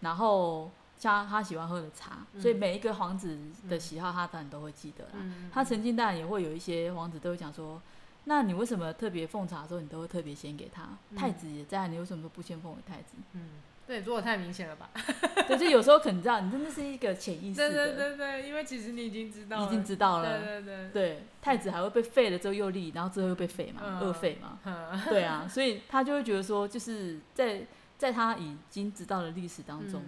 [0.00, 5.10] 然后像他喜欢喝的茶，嗯、所以每一个皇子的喜好，他当然都会记得啦。
[5.14, 7.80] 嗯、他曾经当然也会有一些皇子都会讲说，
[8.24, 10.88] 那你为什么特别奉茶的时候，你都会特别先给他？
[11.10, 13.14] 嗯、太子也在，你为什么都不先奉给太子？
[13.34, 13.50] 嗯
[13.90, 14.88] 对，做的太明显了吧？
[15.48, 17.68] 对，就有时候可能知道，你真的是一个潜意识的。
[17.68, 20.38] 对对对对，因为其实你已经知道了，已经知道了。
[20.38, 20.90] 对对对。
[20.92, 24.60] 对，太子还会被废了之后又立，然后之后又被废嘛，二废嘛。
[25.08, 27.62] 对啊，所以他就会觉得说，就是在
[27.98, 30.00] 在他已经知道的历史当中，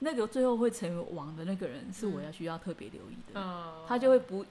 [0.00, 3.42] 那个最后会成为王的那个人，是我要需要特别留意的。
[3.88, 4.44] 他就会不，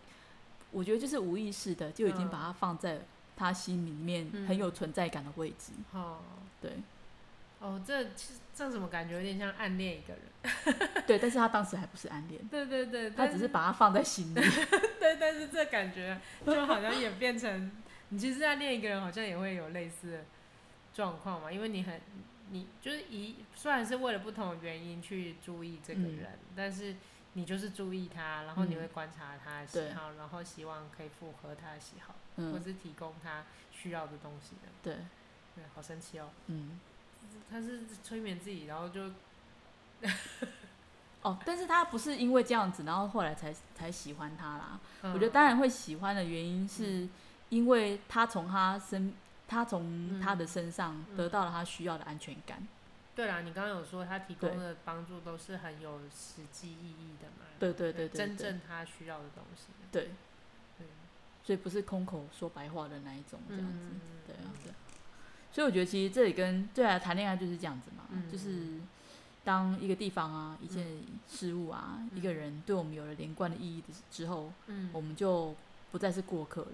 [0.72, 3.02] 我觉得就是无意识的就已经把他放在
[3.36, 5.72] 他心里面很有存在感的位置。
[6.60, 6.72] 对。
[7.60, 8.06] 哦，这
[8.56, 11.04] 这怎么感觉有点像暗恋一个人？
[11.06, 12.42] 对，但是他当时还不是暗恋。
[12.48, 14.42] 对对对，他只是把他放在心里。
[15.00, 17.72] 对，但是这感觉就好像演变成
[18.10, 20.26] 你其实暗恋一个人，好像也会有类似的
[20.94, 21.52] 状况嘛？
[21.52, 22.00] 因为你很，
[22.52, 26.96] 你就是一虽然是为了不同的原因去注意这个人，嗯、但是
[27.34, 34.70] 你就是注意他，然后你会观察他的喜好，嗯、然后希望可以符合他的喜好，嗯、或是提供他需要的东西的。
[34.82, 34.96] 对。
[35.56, 36.30] 对，好神奇哦。
[36.46, 36.80] 嗯，
[37.52, 39.12] 他是催眠自己，然后就，
[41.22, 44.80] 哦，但是他不是因为这样子，然后后来才才喜欢他啦。
[45.02, 47.08] 嗯、我觉得当然会喜欢的原因是，
[47.50, 49.14] 因为他从他身，
[49.48, 52.60] 他从他的身上得到了他需要的安全感。
[52.60, 52.68] 嗯嗯、
[53.16, 57.46] 对啦，你刚刚有说他提供的帮助都是很有实际意义的嘛？
[57.60, 59.68] 对对对，对，对，真正他需要的东西。
[59.92, 60.12] 对。
[61.42, 64.72] 所以不是空口说白话的那一种这样子，嗯、对啊，对。
[65.52, 68.80] 所以我觉得其实这里跟对啊谈恋爱就是这样子嘛，嗯、就是
[69.44, 70.86] 当一个地方啊、一件
[71.28, 75.56] 事物啊、嗯、一个人对我们有了连贯的意义的之后，嗯、我们就
[75.92, 76.72] 不再是过客了，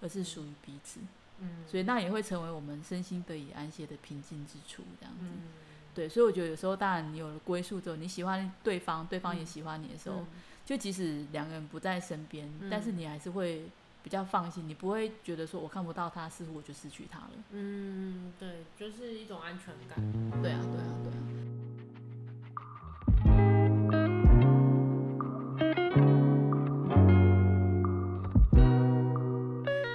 [0.00, 0.98] 而是属于彼此。
[1.38, 1.64] 嗯。
[1.68, 5.24] 所以那也会成为我们身心得以安歇的平静之处，这样子。
[5.24, 5.48] 嗯、
[5.94, 10.26] 对，所以我觉得有时候，当然你有了归宿之后，你喜欢对方，对方也喜欢你的时候，嗯、
[10.64, 13.66] 就即使两个人不在身边，嗯、但是你还是会。
[14.06, 17.30] 比较放心，你不会觉得说我看不到他，似乎我就失去他了。
[17.50, 19.98] 嗯，对，就是一种安全感。
[20.40, 21.18] 对啊，对啊，对啊。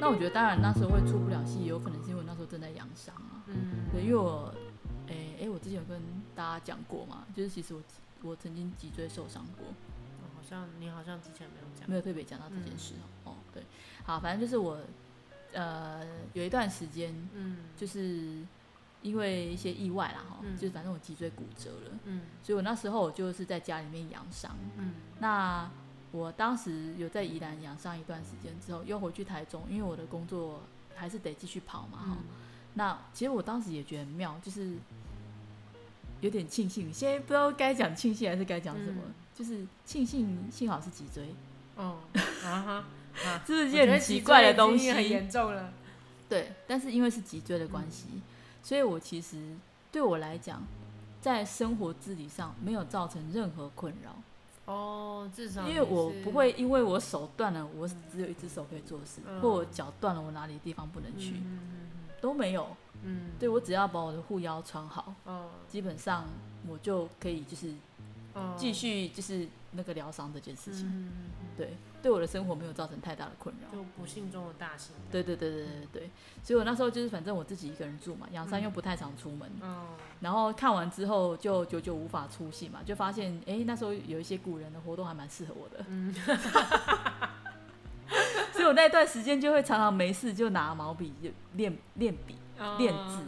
[0.01, 3.41] 那我觉得，当然那时候会出不了戏，也有可能是因为那时候正在养伤啊。
[3.47, 4.53] 嗯，对，因为我，
[5.07, 6.01] 哎、欸、哎、欸，我之前有跟
[6.35, 7.81] 大家讲过嘛，就是其实我
[8.23, 9.67] 我曾经脊椎受伤过。
[9.67, 13.63] 哦，好像你好像之前没有讲，没有特别讲到这件事哦，对。
[14.03, 14.79] 好，反正就是我，
[15.53, 16.01] 呃，
[16.33, 18.43] 有一段时间，嗯，就是
[19.03, 25.69] 因为一些意外啦，哈、嗯，就是反正我脊椎骨折了，嗯，所以我那时候我就是在家里面养伤，嗯，那
[26.11, 30.61] 我当时有在宜兰养伤一段时间之后，又回去台中，因为我的工作
[30.95, 32.17] 还是得继续跑嘛，哈、嗯，
[32.73, 34.75] 那其实我当时也觉得很妙，就是
[36.21, 41.35] 有点庆幸，现在不知道该讲庆幸还是该讲什么，嗯、就是庆幸幸好是脊椎，
[41.75, 41.99] 哦，
[42.43, 42.85] 啊哈。
[43.45, 45.73] 这是件很奇怪的东西，很严重了。
[46.29, 48.21] 对，但是因为是脊椎的关系，嗯、
[48.63, 49.55] 所以我其实
[49.91, 50.63] 对我来讲，
[51.21, 54.15] 在生活自理上没有造成任何困扰。
[54.65, 61.59] 哦，至少因为我不会因为我手断了，我只有一只手可以做事，嗯、或我脚断了，我哪里地方不能去，嗯、
[62.21, 62.67] 都没有。
[63.03, 66.25] 嗯，对，我只要把我的护腰穿好，嗯、基本上
[66.67, 67.73] 我就可以就是
[68.57, 70.87] 继续就是那个疗伤这件事情。
[70.87, 71.11] 嗯、
[71.57, 71.77] 对。
[72.01, 74.95] 对我的生活没有造成太大的困扰，就不幸中的大幸。
[75.11, 76.09] 对对对对对对，
[76.41, 79.85] 所以我那时候就是反正我自己一个人住嘛，养伤又不太常出门，嗯、
[80.19, 86.11] 然后看完之后就久久无法出戏嘛，就发现哎那时候有一些古人的活动还蛮适合我的，嗯、
[88.51, 92.35] 所以我那段时间就会常常没事就拿毛笔就练练笔。
[92.77, 93.23] 练字，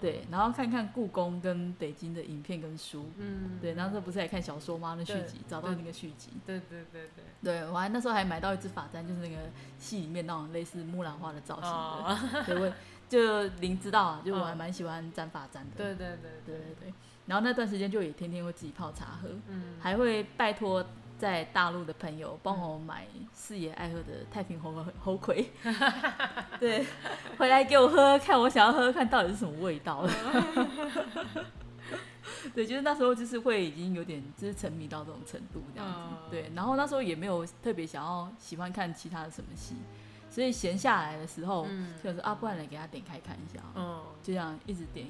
[0.00, 4.94] 对，然后看看故宫跟北京的影片跟书，嗯，对，然后不是还看小说吗？
[4.98, 9.36] 那续集找到那个续集，对对对对，对我还那时候还买到一支发簪，就是那个
[9.78, 12.74] 戏里面那种类似木兰花的造型的，
[13.08, 16.30] 就您知道啊，就我还蛮喜欢粘发簪的，对对对。
[16.44, 16.94] 对对对，
[17.26, 20.84] 然后那段时间就也天天会自己泡茶喝，嗯，还会拜托。
[21.22, 25.48] 在大陆的朋友帮我买四爷爱喝的太平猴猴魁，
[26.58, 26.84] 对，
[27.38, 30.04] 回来给我喝喝看，我想要喝喝看到底是什么味道。
[32.52, 35.96] 对，就是那时候就是会已经有点就是沉迷到这种程度这样子。
[36.28, 39.76] 对，然后那时候也没有特别想要喜欢看其他的什么戏，
[40.28, 41.68] 所以闲下来的时候，
[42.02, 43.62] 就说啊，不然来给他点开看一下。
[43.76, 45.06] 嗯，就这样一直点，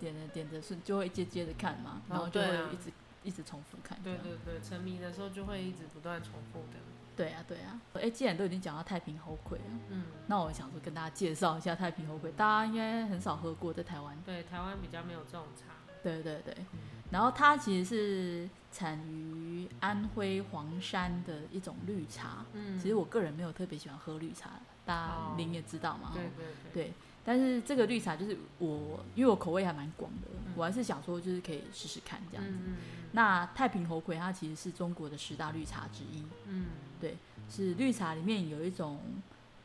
[0.00, 2.90] 点着点着是就会接接着看嘛，然后就会一直。
[3.24, 6.78] 一直重复看，对对对，沉迷的时候就会一直不断重复的。
[7.16, 14.16] 对啊对啊，哎，既然都已经讲到太平猴魁了，嗯，那我想说跟大家介绍一下太平猴魁，大家应该很少喝过，在台湾。
[14.24, 15.74] 对，台湾比较没有这种茶。
[16.02, 16.78] 对对对，嗯、
[17.10, 22.44] 然后它其实是产于安徽黄山的一种绿茶。
[22.52, 24.50] 嗯，其实我个人没有特别喜欢喝绿茶，
[24.84, 26.10] 大家您也知道嘛。
[26.14, 26.84] 对对对。
[26.84, 26.92] 对。
[27.26, 32.52] 但是这个绿茶就是我，因为我口味还蛮广的，嗯、我还是想说就是可以试试看这样子。
[32.52, 32.76] 嗯、
[33.12, 36.22] 那太平猴魁它其实是中国的十大绿茶之一。
[36.46, 36.66] 嗯，
[37.00, 37.16] 对，
[37.48, 39.00] 是绿茶里面有一种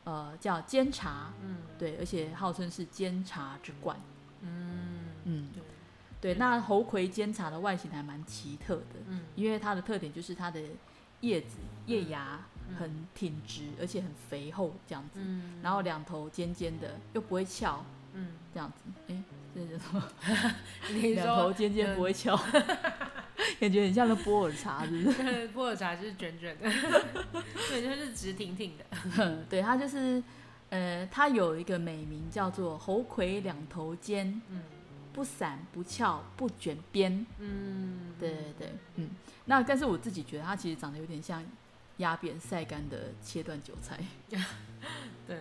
[0.04, 1.34] 呃叫煎茶。
[1.42, 4.00] 嗯，对，而且号称是煎茶之冠。
[4.40, 9.00] 嗯嗯，对，对，那猴魁煎茶的外形还蛮奇特的。
[9.08, 10.62] 嗯，因为它的特点就是它的
[11.20, 12.40] 叶子叶芽。
[12.78, 19.22] 很挺直，而且很肥厚，这样子，嗯、然后两头尖尖的，又不会翘，嗯，这样子，哎，
[19.54, 20.02] 这是什么？
[21.14, 22.36] 两头尖尖不会翘，
[23.58, 25.48] 感觉很像个波尔茶，是不是？
[25.54, 26.70] 波尔茶就是卷卷的，
[27.68, 29.36] 对，就是直挺挺的。
[29.48, 30.22] 对，它就是，
[30.70, 34.62] 呃，它有一个美名叫做猴魁两头尖，嗯，
[35.12, 39.10] 不散不翘不卷边，嗯，对对对，嗯，
[39.46, 41.44] 那但是我自己觉得它其实长得有点像。
[42.00, 43.98] 压扁晒干的切断韭菜，
[45.26, 45.38] 对，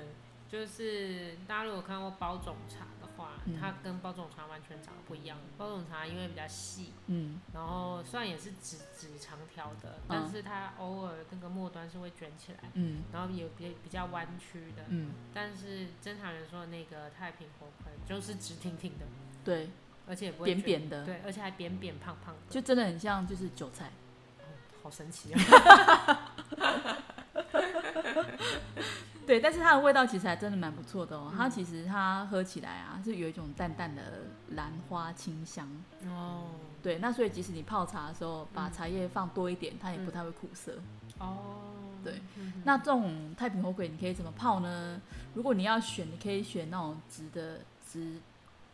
[0.50, 5.38] 就是大家如果看过包种茶的话，嗯、它跟包种茶完全长得不一样。
[5.58, 19.06] 包种茶因为比较细，嗯，然后虽然也是直直长条的，嗯、但是它偶尔那个末端是会卷起来，嗯，然后也比比较弯曲的，嗯，但是侦查员说的那个太平火魁就是直挺挺的，
[19.46, 19.70] 对，
[20.08, 23.92] 而且也不会扁扁的，对，而且还扁扁胖胖的，就真的很像就是韭菜，
[24.40, 24.46] 嗯、
[24.84, 26.34] 好神奇啊！
[29.26, 31.28] 对，但是它的味道其实还真的蛮不错的哦。
[31.32, 34.02] 嗯、它其实它喝起来啊，是有一种淡淡的
[34.56, 35.70] 兰花清香
[36.08, 36.46] 哦。
[36.82, 40.80] 对，那所以即使你泡茶的时候把茶叶放多一点，嗯、它也不太会苦涩
[41.20, 41.38] 哦。
[42.04, 45.00] 对，嗯、那这种太平火鬼你可以怎么泡呢？
[45.36, 48.16] 如果你要选，你可以选那种直的直，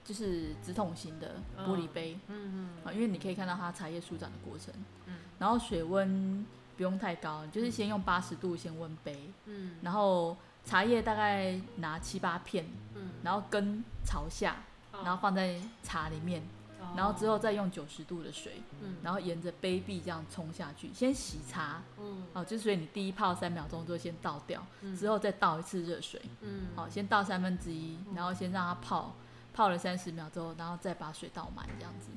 [0.05, 1.35] 就是直筒型的
[1.67, 2.17] 玻璃杯。
[2.27, 2.69] 嗯嗯。
[2.85, 4.73] 啊，因为你可以看到它茶叶舒展的过程。
[5.07, 5.15] 嗯。
[5.37, 6.45] 然后水温。
[6.75, 14.57] 不用太高，就是先用八十度先温杯，嗯，然后茶叶大概拿七八片，嗯，然后根朝下，
[14.91, 16.41] 哦、然后放在茶里面，
[16.79, 29.15] 哦、然后之后再用九十度的水，嗯，然后沿着杯壁这样冲下去，先洗茶，嗯，哦，就是所以你第一泡三秒钟之后先倒掉，嗯、之后再倒一次热水，嗯，好，先倒三分之一，然后先让它泡，
[29.53, 32.09] 泡了三十秒之后，然后再把水倒满这样子。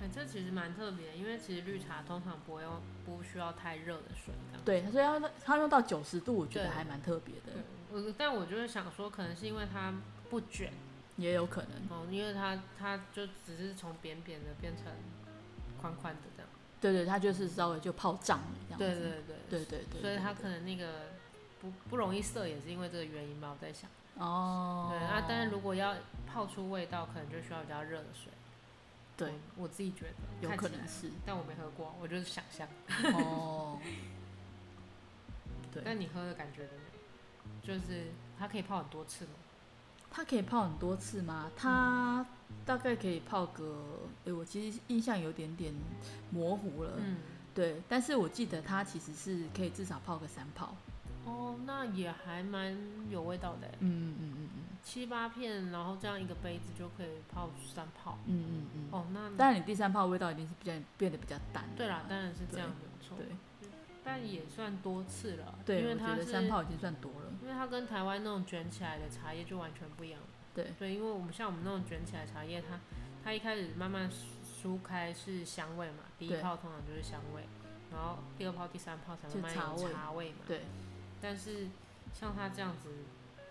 [0.00, 4.34] 哎、欸，这其实蛮特别，因为其实绿茶通常不会用，不需要太热的水。
[4.64, 7.52] 对，所以它它用到九十度，我觉得还蛮特别的。
[7.92, 9.94] 我但我就是想说，可能是因为它
[10.28, 10.72] 不卷，
[11.16, 11.70] 也有可能。
[11.90, 14.86] 哦，因为它它就只是从扁扁的变成
[15.80, 16.50] 宽宽的这样。
[16.80, 19.00] 对对，它就是稍微就泡胀了这样子。
[19.00, 20.00] 对对对对对对。
[20.02, 21.12] 所以它可能那个
[21.60, 23.50] 不不容易涩，也是因为这个原因吧？
[23.50, 23.88] 我在想。
[24.18, 24.88] 哦。
[24.90, 25.94] 对啊，但是如果要
[26.26, 28.32] 泡出味道，可能就需要比较热的水。
[29.16, 32.66] 对，我自己觉得有可能是，但我没喝过，我就是想象。
[33.12, 33.78] 哦。
[35.72, 35.82] 对。
[35.84, 36.70] 但你喝的感觉呢？
[37.62, 39.30] 就是它可以泡很多次吗？
[40.10, 41.50] 它可以泡很多次吗？
[41.56, 42.26] 它
[42.64, 44.00] 大概可以泡个……
[44.24, 45.72] 哎、欸，我其实印象有点点
[46.30, 46.92] 模糊了。
[46.98, 47.18] 嗯。
[47.54, 50.74] 对，但是我记得它其实是可以至少泡个三泡。
[51.24, 52.76] 哦，那也还蛮
[53.08, 53.68] 有味道的。
[53.78, 54.43] 嗯嗯嗯嗯。
[54.84, 58.18] 七八片，然后这样一个杯子就可以泡三泡。
[58.26, 58.88] 嗯嗯嗯。
[58.92, 61.64] 哦，那当然你第三泡味道一定是比较变得比较淡。
[61.74, 63.16] 对啦，当然是这样没错。
[63.16, 63.28] 对。
[64.04, 65.58] 但也算多次了。
[65.64, 67.32] 对，因为它是三泡已经算多了。
[67.40, 70.20] 因为它跟台湾那种卷起来的茶叶就完全不一样。
[70.54, 70.70] 对。
[70.78, 72.78] 对，因为我们像我们那种卷起来茶叶，它
[73.24, 74.10] 它一开始慢慢
[74.44, 77.44] 疏开是香味嘛，第一泡通常就是香味，
[77.90, 80.40] 然后第二泡、第三泡才慢慢有茶味嘛。
[80.46, 80.60] 对。
[81.22, 81.68] 但是
[82.12, 82.90] 像它这样子。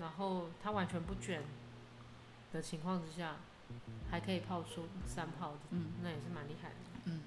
[0.03, 1.41] 然后它完全不卷
[2.51, 3.37] 的情况之下，
[4.11, 7.21] 还可以泡出三泡，嗯，那也是蛮厉害的，嗯，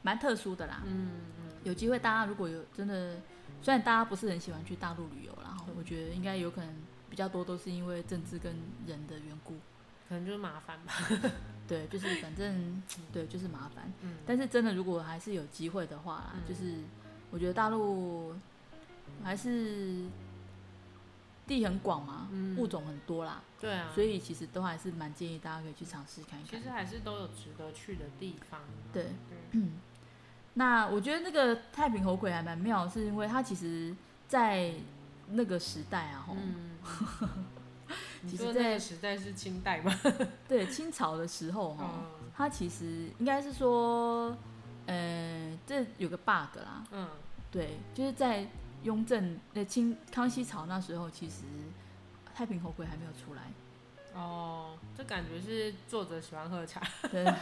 [0.00, 3.20] 蛮特殊的啦，嗯嗯，有机会大家如果有真的，
[3.60, 6.74] 虽然大家不是很喜欢去大陆旅游，然后我觉得应该有可能
[7.10, 9.52] 比较多都是因为政治跟人的缘故，
[10.08, 10.94] 可能就是麻烦吧，
[11.68, 16.78] 对，就是反正对，就是麻烦，嗯，但是真的如果还是有机会的话，就是
[17.30, 18.34] 我觉得大陆
[19.22, 20.06] 还是。
[21.46, 26.58] 地很广嘛，嗯、物种很多啦，对啊，所以其实都还是蛮建议大家可以去尝试看一看。
[26.58, 28.60] 其实还是都有值得去的地方。
[28.92, 29.12] 对，对
[29.52, 29.74] 嗯，
[30.54, 33.94] 那我觉得那个太平猴魁还蛮妙，是因为它其实，
[34.26, 34.72] 在
[35.30, 36.76] 那个时代啊，嗯，
[38.28, 39.92] 其实在时代是清代吗？
[40.48, 44.36] 对，清朝的时候哈，嗯、它其实应该是说，
[44.86, 47.08] 呃，这有个 bug 啦，嗯，
[47.52, 48.46] 对，就是在。
[48.82, 51.42] 雍正呃，清康熙朝那时候，其实
[52.34, 53.42] 太平猴魁还没有出来。
[54.14, 56.80] 哦，这感觉是作者喜欢喝茶。
[57.10, 57.24] 对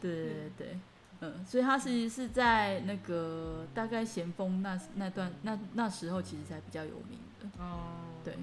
[0.00, 0.78] 对对对，
[1.20, 7.46] 嗯，所以他是是在那个大概咸丰那那段那那时候，其实才比较有名的。
[7.62, 7.92] 哦，
[8.24, 8.36] 对，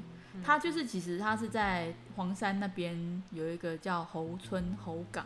[0.43, 5.25] 他就是其实他是在黄山那边有一个叫猴村猴岗。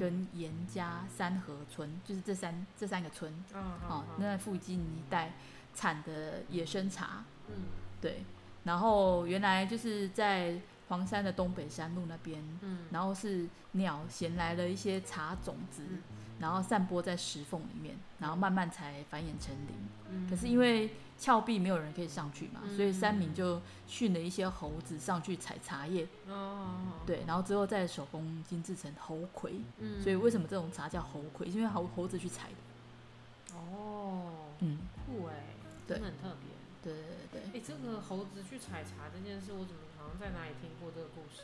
[0.00, 5.34] 跟严家三河村，就是这三这三个村，哦，哦，那附近一带
[5.74, 7.54] 产的野生茶，嗯，
[8.00, 8.24] 对，
[8.64, 10.58] 然后原来就是在
[10.88, 15.98] 黄山的东北山路那边，嗯，然后是鸟衔来了一些茶种子，嗯，
[16.40, 19.76] 然后散播在石缝里面，然后慢慢才繁衍成林，
[20.10, 26.08] 嗯，可是因为峭壁没有人可以上去嘛，嗯、所以山民就训了一些猴子上去采茶叶。
[26.26, 26.76] 哦。
[27.06, 29.60] 对，然后之后再手工精制成猴魁。
[29.78, 30.02] 嗯。
[30.02, 31.46] 所以为什么这种茶叫猴魁？
[31.46, 33.56] 因为猴猴子去采的。
[33.56, 34.32] 哦。
[34.60, 34.78] 嗯。
[35.04, 35.44] 酷哎，
[35.86, 36.48] 真的很特别。
[36.82, 37.40] 对对对。
[37.42, 41.42] 哎、欸，这个猴子去采茶这件事，我怎么好像在哪里听过这个故事？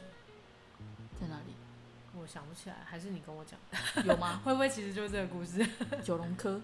[1.21, 1.53] 在哪里？
[2.21, 3.59] 我想不起来，还是你跟我讲？
[4.05, 4.41] 有吗？
[4.45, 5.67] 会不会其实就是这个故事？
[6.03, 6.61] 九龙科，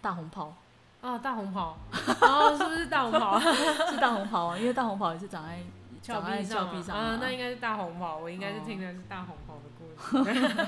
[0.00, 0.54] 大红袍。
[1.00, 1.78] 啊，大红袍，
[2.20, 3.40] 哦，是不是大红袍？
[3.90, 5.58] 是大红袍啊，因为大红袍也是长在
[6.02, 10.58] 峭壁上，上啊，那应该是大红袍，我应该是听的是大红袍的故事。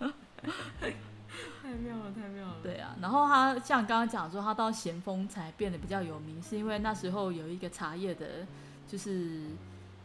[0.00, 0.12] 哦
[1.62, 2.56] 太妙了，太妙了。
[2.62, 8.46] 对啊，然后他像刚刚讲说，他到咸丰才变得比较有名，是因为那时候有一个茶叶的，
[8.86, 9.46] 就是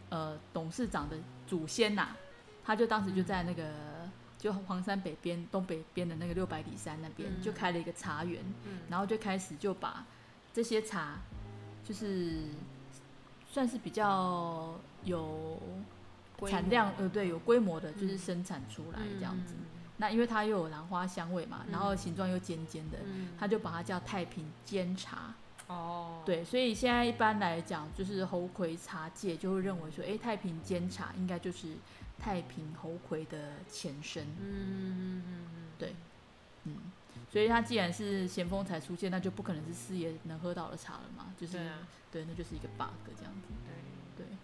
[0.09, 2.17] 呃董事长的祖先呐、啊，
[2.67, 10.05] 他就当时就在那个、嗯、就黄山北边东北边的那个六百里山那边、嗯、就开了一个茶园，嗯、然后就开始就把
[10.53, 11.15] 这些茶，
[11.83, 12.41] 就是
[13.49, 15.57] 算是比较有
[16.45, 19.53] 产量，呃对，有规模的，就是生产出来这样子。
[19.57, 19.65] 嗯
[19.99, 25.33] 那因为它又有兰花香味嘛，然后形状又尖尖的，嗯、他就把它叫太平煎茶。
[25.65, 31.69] 哦，对，所以现在一般来讲，就是猴魁茶界就会认为说，哎，太平煎茶应该就是
[32.19, 34.23] 太平猴魁的前身。
[34.23, 35.95] 嗯嗯嗯嗯，对，
[36.65, 36.75] 嗯，
[37.31, 43.47] 所以他既然是咸丰才出现，那就不可能是四爷能喝到的茶了嘛，就是对，啊、对，那就是一个 bug 这样子。
[43.65, 44.37] 对对。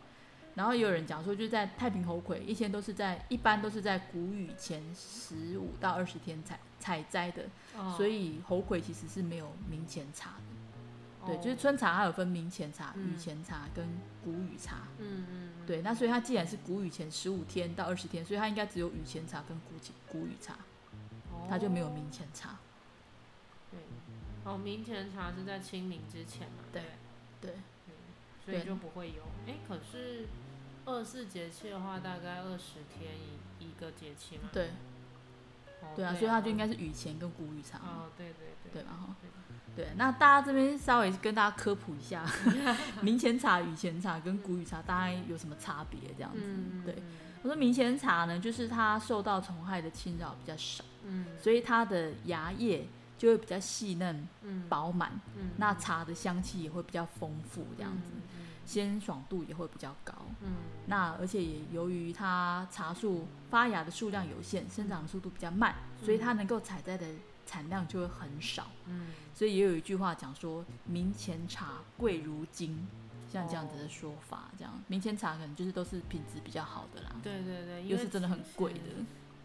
[0.56, 7.46] 然后也有人讲说，就是在太平猴魁，以前都是在一般都是在谷雨前十五到二十天采采摘的，
[7.76, 10.63] 哦、所以猴魁其实是没有明前茶的。
[11.24, 13.88] 哦、对，就是春茶它有分明前茶、雨、嗯、前茶跟
[14.24, 14.88] 谷雨茶。
[15.00, 15.50] 嗯嗯。
[15.66, 19.74] 对，那所以它既然是谷雨前十五天到二十天，所以它应该只有雨前茶跟谷
[20.08, 20.58] 谷雨茶，
[21.50, 22.60] 它就没有明前茶。
[23.72, 23.80] 对。
[24.44, 26.64] 哦，明前茶是在清明之前嘛？
[26.72, 26.84] 对。
[27.42, 27.56] 对。
[28.46, 29.24] 所以就不会有。
[29.48, 30.28] 哎，可是。
[30.86, 34.50] 二十四节气的话，大概二十天一一个节气嘛。
[34.52, 34.72] 对。
[35.96, 37.78] 对啊，所以它就应该是雨前跟谷雨茶。
[37.78, 38.74] 哦，对对对。
[38.74, 39.14] 对，然后。
[39.76, 42.24] 对，那大家这边稍微跟大家科普一下，
[43.02, 46.00] 明前茶、雨前茶跟谷雨茶大概有什么差别？
[46.16, 46.40] 这样子。
[46.86, 46.96] 对。
[47.42, 54.26] 我说明前茶呢，就是它受到虫害的侵扰比较少，嗯，所以它的芽叶就会比较细嫩、
[54.70, 58.12] 饱满，嗯，那茶的香气也会比较丰富，这样子。
[58.66, 60.54] 鲜爽度也会比较高，嗯，
[60.86, 67.06] 那而且也由于它茶树发芽的数量有限，生长的速度比较慢，嗯、所以它能够采摘的
[67.46, 72.88] 产量就会很少，嗯，所以也有一句话讲说“明前茶贵如金”，
[73.32, 74.74] 像这样子的说法，这样。
[74.88, 78.80] 明前茶可能就是都是品质比较好的啦，对对对，又是真的很贵的，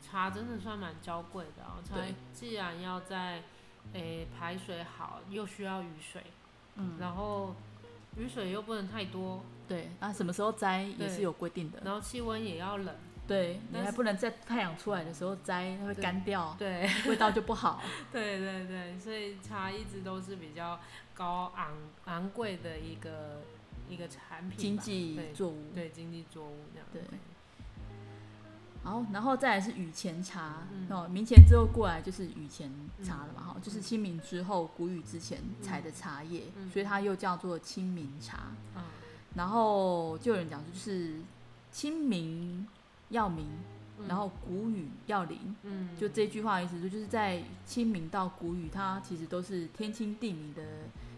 [0.01, 3.42] 茶真的算蛮娇贵的啊，对，既然要在
[3.92, 6.22] 诶、欸、排水好，又需要雨水，
[6.76, 7.55] 嗯，然后。
[8.16, 11.80] 雨水又不能太多，对，那什么时候摘也是有规定的。
[11.84, 12.92] 然后气温也要冷，
[13.29, 17.83] 对，你还不能在太阳出来的时候摘，它会干掉，对， 味道就不好。
[18.11, 20.81] 对对对，所以茶一直都是比较
[21.14, 21.74] 高昂
[22.07, 23.43] 昂贵的一个
[23.87, 26.89] 一个产品，经济作物，对，经济作物这样。
[26.93, 27.03] 对。
[28.85, 32.72] 好，然后再来是雨前茶，哦、嗯，明前之后过来就是雨前
[33.03, 38.53] 茶了嘛，哈、嗯，就是清明之后谷雨之前采的茶叶，嗯、所以它又叫做清明茶。
[38.76, 38.83] 嗯、
[39.35, 41.16] 然后就有人讲，就是
[41.70, 42.66] 清明
[43.11, 43.46] 要明，
[44.06, 50.62] 然后谷雨要灵，嗯，就这句话的意思，就是在清明到谷雨，它其实都是天清地明的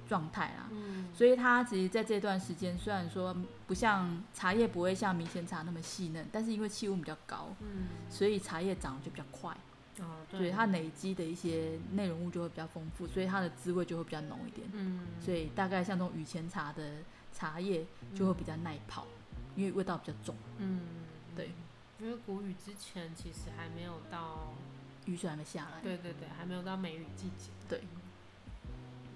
[0.09, 3.37] 状态啦，嗯，所以它其实在这段时间，虽然说
[3.67, 9.57] 不像茶叶不会像明前茶那么细嫩，但是因为气温比较高，嗯，所以茶叶长得就比较快，
[10.01, 16.95] 哦，对，所以它累积的一些内容物就会比较丰富，所以它的滋味就会比较浓一点，嗯，所以大概像这种雨前茶的
[17.33, 17.85] 茶叶
[18.15, 19.07] 就会比较耐泡，
[19.55, 20.81] 因为味道比较重，嗯，
[21.37, 21.51] 对，
[22.01, 24.53] 因为谷雨之前其实还没有到
[25.07, 27.83] 雨水还没下来，对对对，还没有到梅雨季节，对。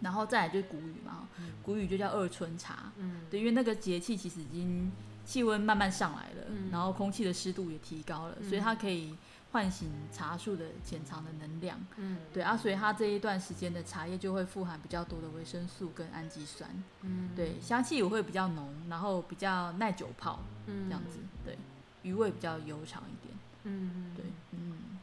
[0.00, 1.26] 然后再来就是谷雨嘛，
[1.62, 4.92] 谷雨就叫二春茶，嗯，对，因为那个节气其实已经
[5.24, 9.16] 气温慢慢上来了，嗯、然后空气的湿度也提高了，嗯、所以它可以
[9.52, 16.68] 唤醒茶树的潜藏的能量，嗯，对啊，所以它这一段时间的茶叶就会富含比较多的维生素跟氨基酸，
[17.00, 21.56] 嗯，对，香气也会比较浓，然后比较耐久泡，嗯，这样子，对，
[22.04, 25.00] 余味比较悠长一点，嗯，对，嗯，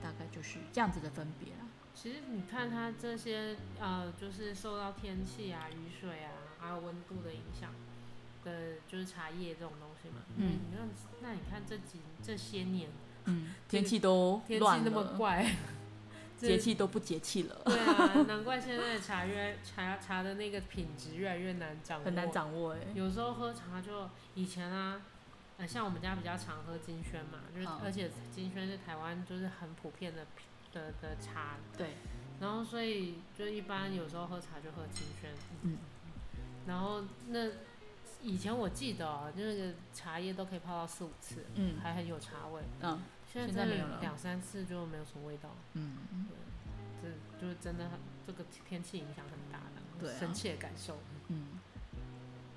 [0.00, 1.66] 大概就是这样子的分别啦。
[1.94, 7.70] 其实你看它这些呃，就是受到天气啊、雨水啊，还有温度的影响
[8.44, 10.22] 的，就是茶叶这种东西嘛。
[10.36, 10.60] 嗯。
[10.72, 12.88] 那那你看这几这些年，
[13.24, 15.54] 嗯，天气都天气那么怪，
[16.38, 17.60] 节气都不节气了。
[17.64, 22.78] 对啊， 难怪现在的茶越茶茶的那个品质越来越难掌握，很难掌握哎。
[22.94, 25.00] 有时候喝茶就以前啊，
[25.58, 30.26] 呃，像我们家比较常喝金萱嘛，就是好而且金萱是台湾就是很普遍的。
[30.74, 31.90] 的的茶，对，
[32.40, 35.30] 然后所以就一般有时候喝茶就喝金萱，
[35.64, 35.76] 嗯，
[36.66, 37.50] 然后那
[38.22, 45.98] 以前我记得哦，就那个茶叶都可以泡到四五次，嗯，还很有茶味，嗯，现在没有了，两三次就没有什么味道，嗯，
[47.02, 50.96] 对，这就是真的很这个天气影响很大的，对，深切感受，
[51.28, 51.48] 嗯，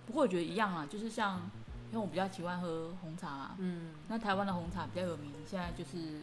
[0.06, 1.52] 不过我觉得一样啊，就是像
[1.92, 3.56] 因为我比较喜欢喝红茶嘛。
[3.60, 3.94] 嗯。
[4.08, 6.22] 那台湾的红茶比较有名，现在就是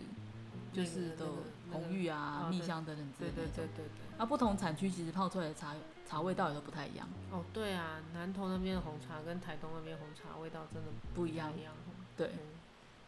[0.73, 1.27] 就是的
[1.71, 3.37] 红玉啊、蜜香等等之类的。
[3.37, 3.87] 对对对对对。
[4.19, 5.75] 那不同产区其实泡出来的茶
[6.07, 7.09] 茶味道也都不太一样。
[7.31, 11.51] 哦，对啊，南投那边的红茶跟台东那边红茶味道真的不一样。
[11.59, 11.73] 一样。
[12.17, 12.33] 对。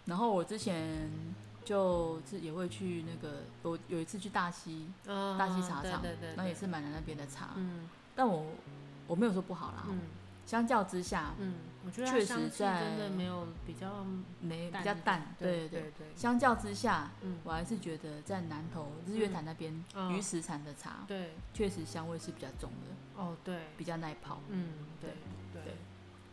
[0.07, 1.11] 然后我之前
[1.65, 6.03] 就是也会去那个，我有一次去大溪，大溪茶厂，
[6.37, 7.51] 那也是买了那边的茶。
[7.57, 7.89] 嗯。
[8.17, 8.47] 但我
[9.07, 9.85] 我没有说不好啦。
[9.89, 10.01] 嗯。
[10.47, 14.05] 相较之下，嗯，我觉得确实在真的没有比较
[14.41, 16.07] 没比较淡，对对对。
[16.17, 23.23] 相较之下，嗯，我还是觉得在南投日月潭那边鱼池产的茶，对，确实香味是比较重的。
[23.23, 24.41] 哦，对，比较耐泡。
[24.49, 25.11] 嗯，对
[25.53, 25.75] 对。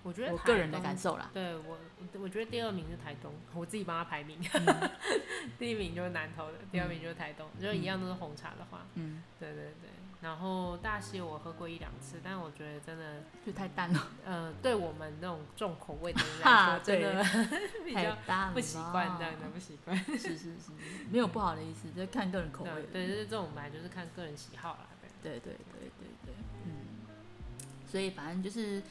[0.04, 1.30] 我觉得我个人的感受啦。
[1.32, 1.78] 对我，
[2.20, 4.40] 我觉得第二名是台东，我自己帮他排名。
[5.60, 9.92] 第一名就是南投的，第二名就是台东，就一样都是红茶的话，嗯，对对对。
[10.22, 14.08] 然后大溪我喝过一两次，但我觉得真的就太淡了。
[14.24, 17.26] 呃，对我们那种重口味的人 来说，真的
[17.84, 18.16] 比较
[18.54, 19.98] 不习惯这样的，不习惯。
[19.98, 20.72] 是是是，
[21.10, 22.86] 没有不好的意思，就看个人口味。
[22.94, 24.88] 对，就是这种本来就是看个人喜好啦。
[25.24, 26.72] 对对对对对，嗯。
[27.88, 28.82] 所以反正就是，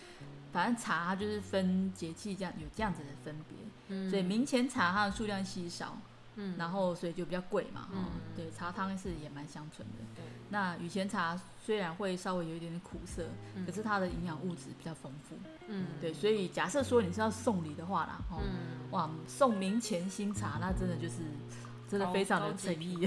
[0.52, 3.56] 反正茶它就是分节气这样有这样子的分别。
[3.88, 5.96] 嗯所以明前茶它的数量稀少。
[6.36, 8.04] 嗯，然后所以就比较贵嘛，嗯，
[8.36, 9.94] 对，茶汤是也蛮香醇的。
[10.14, 13.24] 对，那雨前茶虽然会稍微有一点点苦涩，
[13.66, 15.36] 可是它的营养物质比较丰富。
[15.68, 21.16] 嗯，对，所以假设说你是要送礼的话啦，嗯，哇，送明前新茶，那真的就是
[21.88, 23.06] 真的非常的诚意。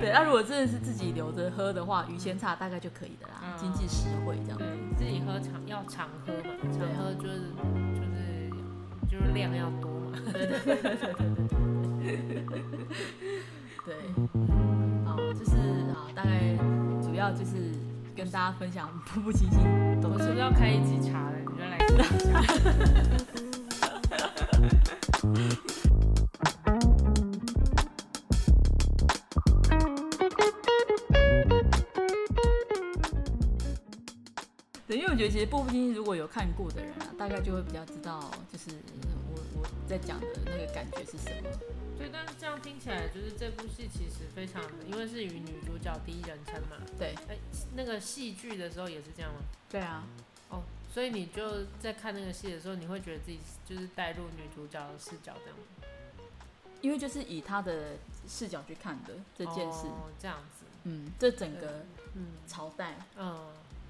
[0.00, 4.58] 对，那如果真的是自己留着喝的话，雨前茶大概就可以的啦，经济实惠这样。
[4.58, 4.66] 对，
[4.98, 7.40] 自己喝常要常喝嘛，常喝就是
[7.96, 8.50] 就是
[9.08, 9.90] 就是量要多。
[10.32, 10.96] 对对对对
[12.28, 12.54] 对
[13.84, 13.88] 对，
[15.04, 15.50] 好， 就是
[15.92, 16.56] 好，大概
[17.02, 17.52] 主要就是
[18.16, 19.60] 跟大家分享步步惊心。
[20.02, 21.36] 我是不是要开一集茶了？
[21.40, 22.40] 你就来听一下。
[34.86, 38.70] 对，因为我觉得其实步步惊心如果有看过的人啊，大概就会比较知道，就是。
[39.94, 41.48] 在讲的那个感觉是什么？
[41.96, 46.76] 对，但是这样听起来，就是这部戏其实非常的，因为是以女主角第一人称嘛。
[46.98, 47.14] 对。
[47.28, 47.38] 哎，
[47.76, 49.38] 那个戏剧的时候也是这样吗？
[49.70, 50.04] 对啊。
[50.48, 55.86] 哦，所以你就在看那个戏的时候，你会觉得自己就是带入女主角的视角这样吗？
[56.80, 57.92] 因为就是以她的
[58.26, 59.86] 视角去看的这件事。
[59.86, 60.64] 哦，这样子。
[60.82, 61.84] 嗯，这整个
[62.14, 63.46] 嗯朝代嗯。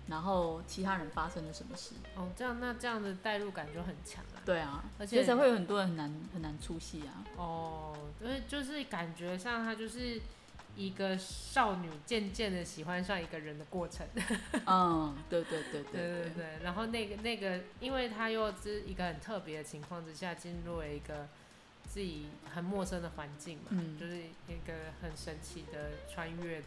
[0.07, 1.95] 然后其他人发生了什么事？
[2.15, 4.43] 哦，这样那这样的代入感就很强啊。
[4.45, 7.25] 对啊，而且才会有很多人很难很难出戏啊。
[7.37, 10.21] 哦，因为就是感觉像他就是
[10.77, 14.07] 一个少女渐渐的喜欢上一个人的过程。
[14.67, 16.47] 嗯，对对对对对对对。
[16.63, 21.27] 然后那个那个，因为他又是一个很特别的情况之下，进入了一个
[21.89, 26.63] 自己很陌生的环境嘛，嗯，就是一个很神奇的穿越。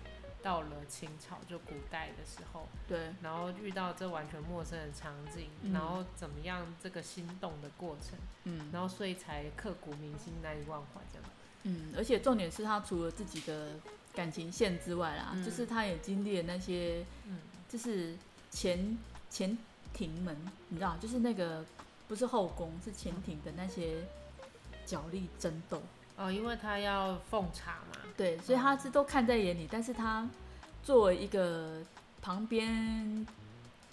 [0.47, 11.29] 到了清朝，就古代的时候，对，然后遇到这完全陌生的场景，嗯、然后怎么样这个心动的过程，嗯，然后所以才刻骨铭心、难以忘怀这样。
[11.63, 13.71] 嗯，而且重点是他除了自己的
[14.13, 18.15] 感情线之外啦，嗯、就是他也经历了那些，嗯，就是
[18.49, 18.97] 前
[19.29, 19.57] 前
[19.91, 20.33] 庭门，
[20.69, 21.65] 你知道，就是那个
[22.07, 23.97] 不是后宫，是前庭的那些
[24.85, 25.81] 角力争斗。
[26.17, 29.65] 哦，因为他要奉茶嘛，对，所以他是都看在眼里。
[29.65, 30.27] 嗯、但是他
[30.81, 31.83] 作为一个
[32.23, 33.23] 旁边，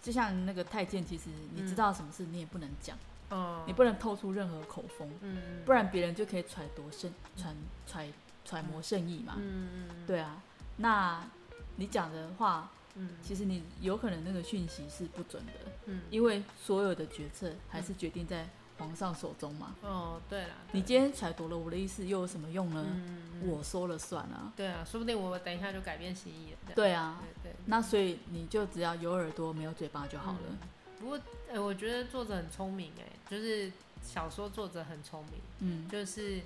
[0.01, 2.97] 就像那个太监，其实你知道什么事，你也不能讲，
[3.31, 7.55] 嗯、你不能透出任何口风，嗯、不然别人就可以揣度圣揣
[7.87, 8.11] 揣
[8.43, 10.43] 揣摩圣意嘛，嗯、对啊，
[10.79, 11.22] 那
[11.77, 15.53] 你讲的话，嗯、其实你有可能那个讯息是不准的，
[15.85, 18.49] 嗯、因为所有的决策还是决定在。
[18.79, 19.75] 皇上手中嘛。
[19.83, 22.85] 哦，对了，你今天揣度了我的意思，又有什么用呢？
[22.89, 24.53] 嗯、我说了算啊。
[24.57, 26.72] 对啊，说不定我等一下就改变心意了。
[26.75, 30.39] 对啊，对，对，对，那所以你就只要有耳朵没有嘴巴就好了。
[30.51, 30.59] 嗯、
[31.01, 31.16] 不过，
[31.49, 33.70] 哎、欸，我觉得作者很聪明，哎，就是
[34.03, 35.41] 小说作者很聪明。
[35.61, 36.41] 嗯，就是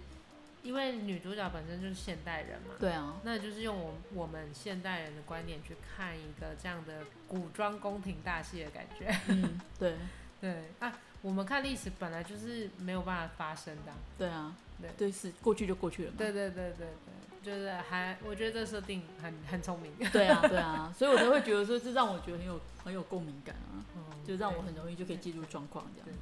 [0.63, 2.75] 因为女主角本身就是现代人嘛。
[2.79, 3.17] 对啊。
[3.23, 9.17] 那就是用我我们现代人的观点去看一个这样的古装宫廷大戏的感觉。
[9.29, 9.97] 嗯，对
[10.41, 10.93] 对啊。
[11.23, 13.93] 我们看历史本来就是没有办法发生的。
[14.17, 16.17] 对啊，对对是过去就过去了嘛。
[16.19, 19.93] 对对对对对，就是还我觉得这设定很很聪明。
[20.13, 23.83] 对啊 对啊，所以我才会觉得说，这让我觉得很有很有共鸣感啊，
[24.27, 26.15] 就让我很容易就可以进入状况这样子。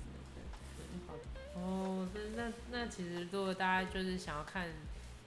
[1.07, 1.61] 好的。
[1.61, 4.69] 哦，那那那其实如果大家就是想要看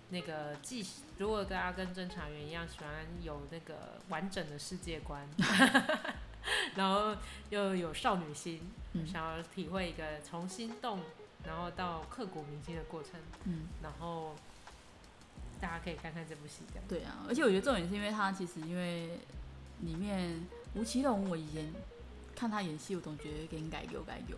[0.09, 0.83] 那个既，
[1.19, 5.27] 如果大家跟侦查员一样喜欢有那个完整的世界观。
[6.75, 7.15] 然后
[7.49, 8.61] 又有少女心，
[8.93, 10.99] 嗯、想要体会一个从心动，
[11.45, 13.11] 然后到刻骨铭心的过程。
[13.45, 14.35] 嗯，然后
[15.59, 16.63] 大家可以看看这部戏。
[16.87, 19.19] 对啊，而且我觉得重点是因为他其实因为
[19.81, 21.71] 里面吴奇隆，我以前
[22.35, 24.37] 看他演戏，我总觉得有点改油改油，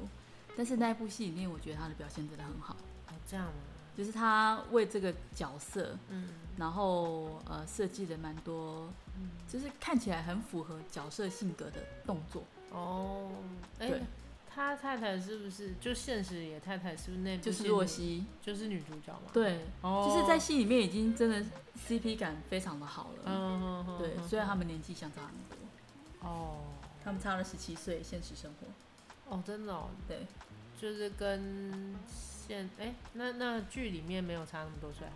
[0.56, 2.76] 但是那部戏里面，我觉得他的表现真的很好。
[3.08, 3.54] 哦，这样吗？
[3.96, 9.11] 就是他为这个角色，嗯，然后呃设计了蛮多，嗯，
[9.48, 12.44] 就是看起来很符合角色性格的动作。
[12.72, 13.32] 哦，
[13.80, 14.02] 哎、欸，
[14.50, 16.96] 他太太是不是就现实里的太太？
[16.96, 19.30] 是不是那就是若曦，就是女主角嘛？
[19.34, 21.44] 对，哦，就是在戏里面已经真的
[21.88, 23.24] CP 感非常的好了。
[23.26, 26.28] 嗯嗯对，虽然他们年纪相差很多。
[26.28, 26.60] 哦，
[27.04, 29.36] 他们差了十七岁，现实生活。
[29.36, 29.90] 哦，真的哦。
[30.08, 30.26] 对，
[30.80, 31.96] 就是跟
[32.48, 32.70] 现。
[32.78, 35.14] 哎、欸，那那剧里面没有差那么多岁啊？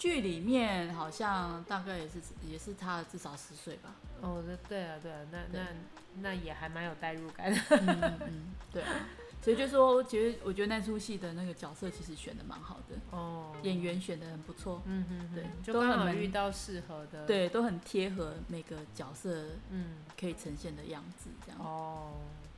[0.00, 3.94] 剧里面好像大概也是也是差了至少十岁吧。
[4.22, 5.66] 哦，对对啊，对啊，那那
[6.22, 7.60] 那也还蛮有代入感的。
[7.68, 8.88] 嗯嗯，对啊。
[9.42, 12.96] 所以就说，其实我觉得那出戏的那个角色其实选的蛮好的。
[13.10, 13.54] 哦。
[13.62, 14.82] 演员选的很不错。
[14.86, 17.26] 嗯哼，对，就刚好遇到适合的。
[17.26, 21.60] 对，都很贴合每个角色，嗯，可以呈现的样子这样。
[21.60, 22.12] 哦，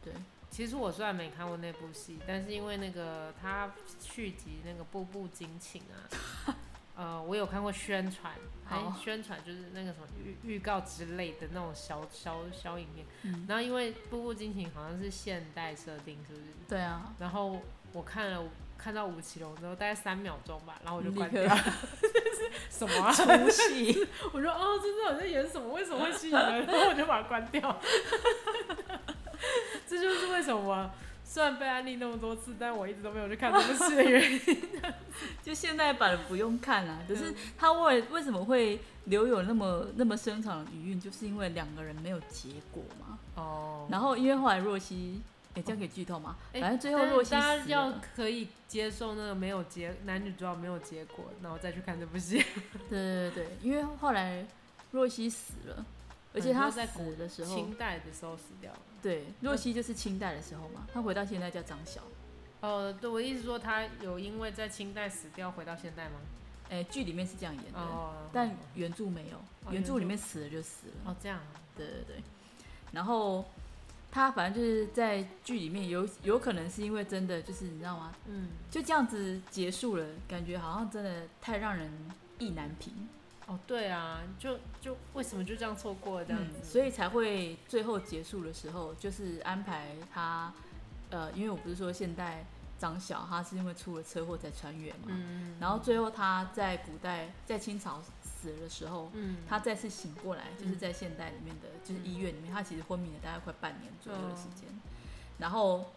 [0.04, 0.12] 对。
[0.48, 5.80] 其实我虽然没看过那部戏，但是因为那个他续集那个《步步惊情》
[6.50, 6.54] 啊，
[6.96, 8.32] 呃，我有看过宣传，
[8.64, 13.06] 好，宣传就是那个什么预预告之类的那种小小小影片。
[13.22, 13.46] 嗯。
[13.48, 16.44] 然后因为《步步惊情》好像是现代设定，是不是？
[16.68, 17.12] 对啊。
[17.18, 17.60] 然后
[17.92, 18.44] 我看了
[18.76, 21.42] 看到吴奇隆之后，大概三秒钟吧，然后我就关掉。
[22.68, 23.12] 什么啊？
[23.14, 24.06] 出戏？
[24.32, 25.72] 我说哦，真的我在演什么？
[25.72, 26.66] 为什么会吸引人？
[26.66, 27.80] 然后我就把它关掉。
[29.86, 30.90] 这就是为什么，
[31.32, 34.40] 虽然被安利那么多次，但我一直都没有去看这部戏的原因。
[35.42, 43.18] 就现代版不用看啦，可是他为为什么会留有那么那么深长的余韵，就是因为两个人没有结果嘛。
[43.36, 43.86] 哦。
[43.90, 45.22] 然后因为后来若曦，
[45.54, 46.36] 哎，这样可以剧透吗？
[46.52, 47.30] 反正最后若曦。
[47.30, 52.44] 大家要可以接受那个没有结男女主角没有结果，然后再去看这部戏。
[52.90, 54.44] 对对对，因为后来
[54.90, 55.82] 若曦死了。
[56.34, 58.78] 而且他死的时候，清代的时候死掉了。
[59.02, 62.00] 对，若曦就是清代的时候嘛，他回到现在叫张晓。
[62.60, 66.20] 哦，对，我意思说他有因为在清代死掉回到现代吗？
[66.70, 71.10] 哎，剧里面是这样演的，哦、但原著没有，哦、原著里面死了就死了。
[71.10, 71.40] 哦，这样。
[71.76, 72.22] 对对对。
[72.92, 73.44] 然后
[74.10, 78.14] 他反正就是在剧里面有有可能是因为真的就是你知道吗？
[78.26, 78.48] 嗯。
[78.70, 81.90] 就这样子结束了，感觉好像真的太让人
[82.38, 83.08] 意难平。
[83.46, 90.52] 哦，对啊，就就为什么就这样错过了这样子，嗯，所以才会最后结束的时候，就是安排他，
[91.10, 92.44] 呃，因为我不是说现代
[92.78, 104.68] 张小他是因为出了车祸才穿越嘛，嗯，然后最后他在古代在清朝死了的时候，嗯，他再次醒过来，就是在现代里面的，就是医院里面，他其实昏迷了大概快半年左右的时间，
[105.38, 105.92] 然后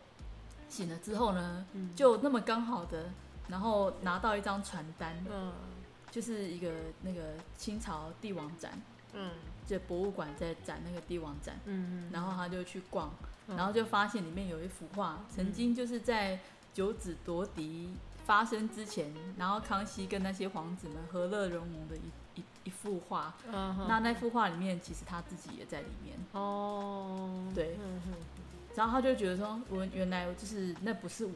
[0.68, 1.66] 醒了之后呢，
[1.96, 3.12] 就那么刚好的，
[3.50, 5.54] 然后拿到一张传单，嗯。
[6.16, 8.72] 就是一个那个清朝帝王展，
[9.12, 9.32] 嗯，
[9.68, 13.12] 就博物馆在展那个帝王展，嗯嗯，然后他就去逛，
[13.50, 16.40] 然后就发现里面有一幅画，曾经就是在
[16.74, 27.78] 九子夺嫡发生之前，然后康熙跟那些皇子们和乐融融的一一一幅画，那那幅画里面其实他自己也在里面，哦，对，
[28.74, 31.32] 然后他就觉得说，我原来就是那不是我。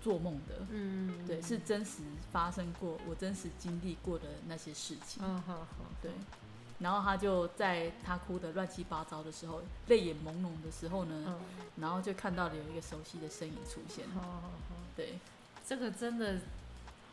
[0.00, 5.66] 做梦的，嗯，对，是真实发生过，我真实经历过的那些事情，嗯好好，
[6.02, 6.10] 对，
[6.78, 11.40] 然后他就在他哭得乱七八糟的时候，泪眼朦胧的时候呢，嗯，
[11.76, 14.50] 然后就看到了有一个熟悉的身影出现，好好好，
[14.96, 15.18] 对，
[15.66, 16.38] 这个真的。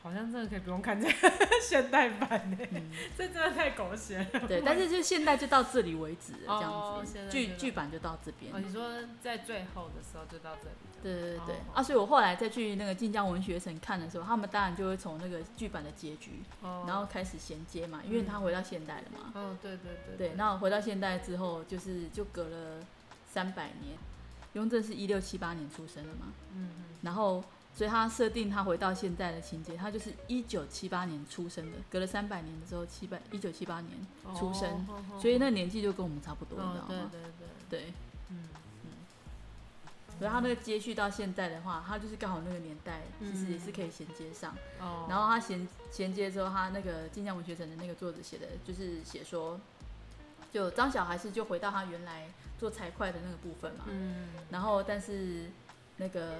[0.06, 1.32] 好像真的可以不用看这个
[1.68, 4.48] 现代版呢，嗯、这真的太狗血了。
[4.48, 7.28] 对，但是就现代就到这里为止了，这样子。
[7.28, 8.54] 剧剧、哦、版就到这边。
[8.54, 8.88] 哦，你说
[9.20, 10.76] 在最后的时候就到这里。
[11.02, 19.32] 对对对，哦、啊，所以我后来再去那个晋江文学城看的时候，他们当然就会从那个剧版的结局，哦、然后开始衔接嘛，因为他回到现代了嘛。
[19.34, 20.30] 嗯、哦，对对对。
[20.30, 22.86] 对，那回到现代之后，就是就隔了
[23.28, 23.98] 三百年，
[24.54, 26.28] 雍正是一六七八年出生的嘛。
[26.54, 26.84] 嗯嗯。
[27.02, 27.44] 然后。
[27.76, 33.92] 所以他设定他回到现在的情节，他就是一九七八年出生的，隔了三百年的时候，七百一九七八年
[34.34, 34.88] 出生，
[35.20, 37.12] 所以那年纪就跟我们差不多，你知道吗？
[37.12, 37.32] 对对
[37.70, 37.94] 对对，
[38.30, 38.48] 嗯
[38.86, 38.90] 嗯。
[40.18, 44.56] 所以他那个接续到现在的话，他就是刚好那个年代，其实也是可以衔接上。
[44.80, 45.06] 哦。
[45.10, 49.60] 然后他衔衔接之后，他那个晋江文学城的那个作者写的，就是写说，
[50.50, 53.84] 就张小还是就回到他原来做财会的那个部分嘛。
[53.90, 54.30] 嗯。
[54.50, 55.50] 然后，但是
[55.98, 56.38] 那个。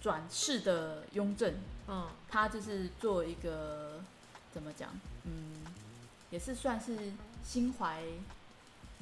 [0.00, 1.54] 转世的雍正，
[1.86, 4.00] 嗯，他就是做一个
[4.52, 4.90] 怎么讲，
[5.24, 5.56] 嗯，
[6.30, 8.02] 也是算是心怀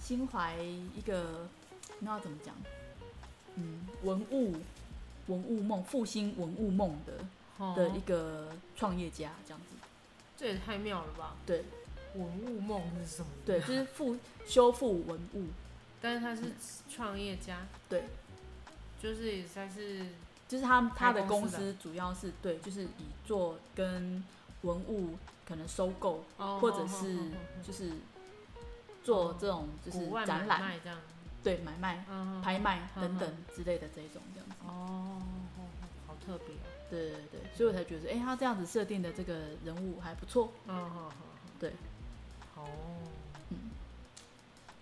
[0.00, 1.48] 心怀一个，
[2.00, 2.54] 那要怎么讲？
[3.56, 4.56] 嗯，文物
[5.26, 7.24] 文物梦，复兴文物梦的、
[7.58, 9.76] 哦、的一个创业家，这样子。
[10.36, 11.34] 这也太妙了吧？
[11.46, 11.64] 对，
[12.14, 13.28] 文物梦是什么？
[13.44, 14.16] 对，就是复
[14.46, 15.46] 修复文物，
[16.00, 16.52] 但是他是
[16.90, 18.04] 创业家，嗯、对，
[19.02, 20.06] 就是也算是，
[20.48, 24.22] 就是他他的公司主要是对，就是以做跟
[24.62, 25.16] 文物
[25.46, 27.16] 可能收购，哦、或者是
[27.62, 27.92] 就是
[29.02, 30.98] 做这种就是展览这样，
[31.42, 34.56] 对，买卖、嗯、拍卖等等之类的这种这样子。
[34.66, 35.22] 哦，
[36.06, 36.74] 好特别、啊。
[36.88, 39.34] 对对对，所以我才觉得，哎、欸，他这样子设定的这个
[39.64, 40.52] 人物还不错。
[40.68, 41.12] 嗯好好，
[41.58, 41.72] 对。
[42.54, 42.64] 哦。
[43.50, 43.58] 嗯。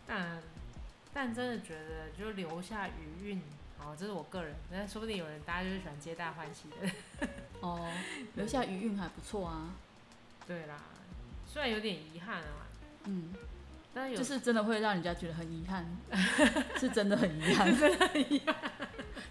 [0.07, 0.43] 但
[1.15, 3.43] 但真的觉得，就留下余韵，
[3.85, 7.29] 哦，这是我个人，那说不定有人大家就是喜欢皆大欢喜的。
[7.61, 7.91] 哦，
[8.35, 9.71] 留下余韵还不错啊。
[10.47, 10.77] 对啦，
[11.47, 12.67] 虽然有点遗憾啊。
[13.05, 13.35] 嗯。
[13.97, 15.87] 但有就是真的会让人家觉得很遗憾，
[16.77, 18.57] 是真的很遗憾，真的很遗憾。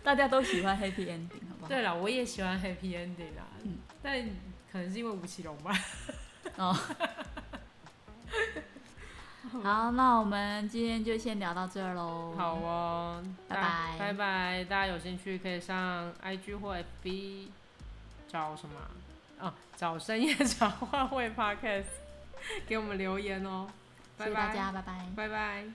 [0.01, 1.67] 大家都喜欢 happy ending 好不好。
[1.67, 4.25] 对啦，我也喜欢 happy ending 啦，嗯，但
[4.71, 5.77] 可能是因为吴奇隆吧。
[6.55, 6.73] 哦。
[9.63, 12.33] 好，那我们今天就先聊到这儿喽。
[12.37, 14.63] 好哦，拜拜，拜拜。
[14.63, 17.47] 大家有兴趣可以上 IG 或 FB
[18.27, 18.75] 找什么？
[19.39, 21.85] 哦，找深夜 茶话会 Podcast，
[22.67, 23.67] 给我们留言哦。
[24.17, 25.73] 谢谢大家，拜拜，拜拜。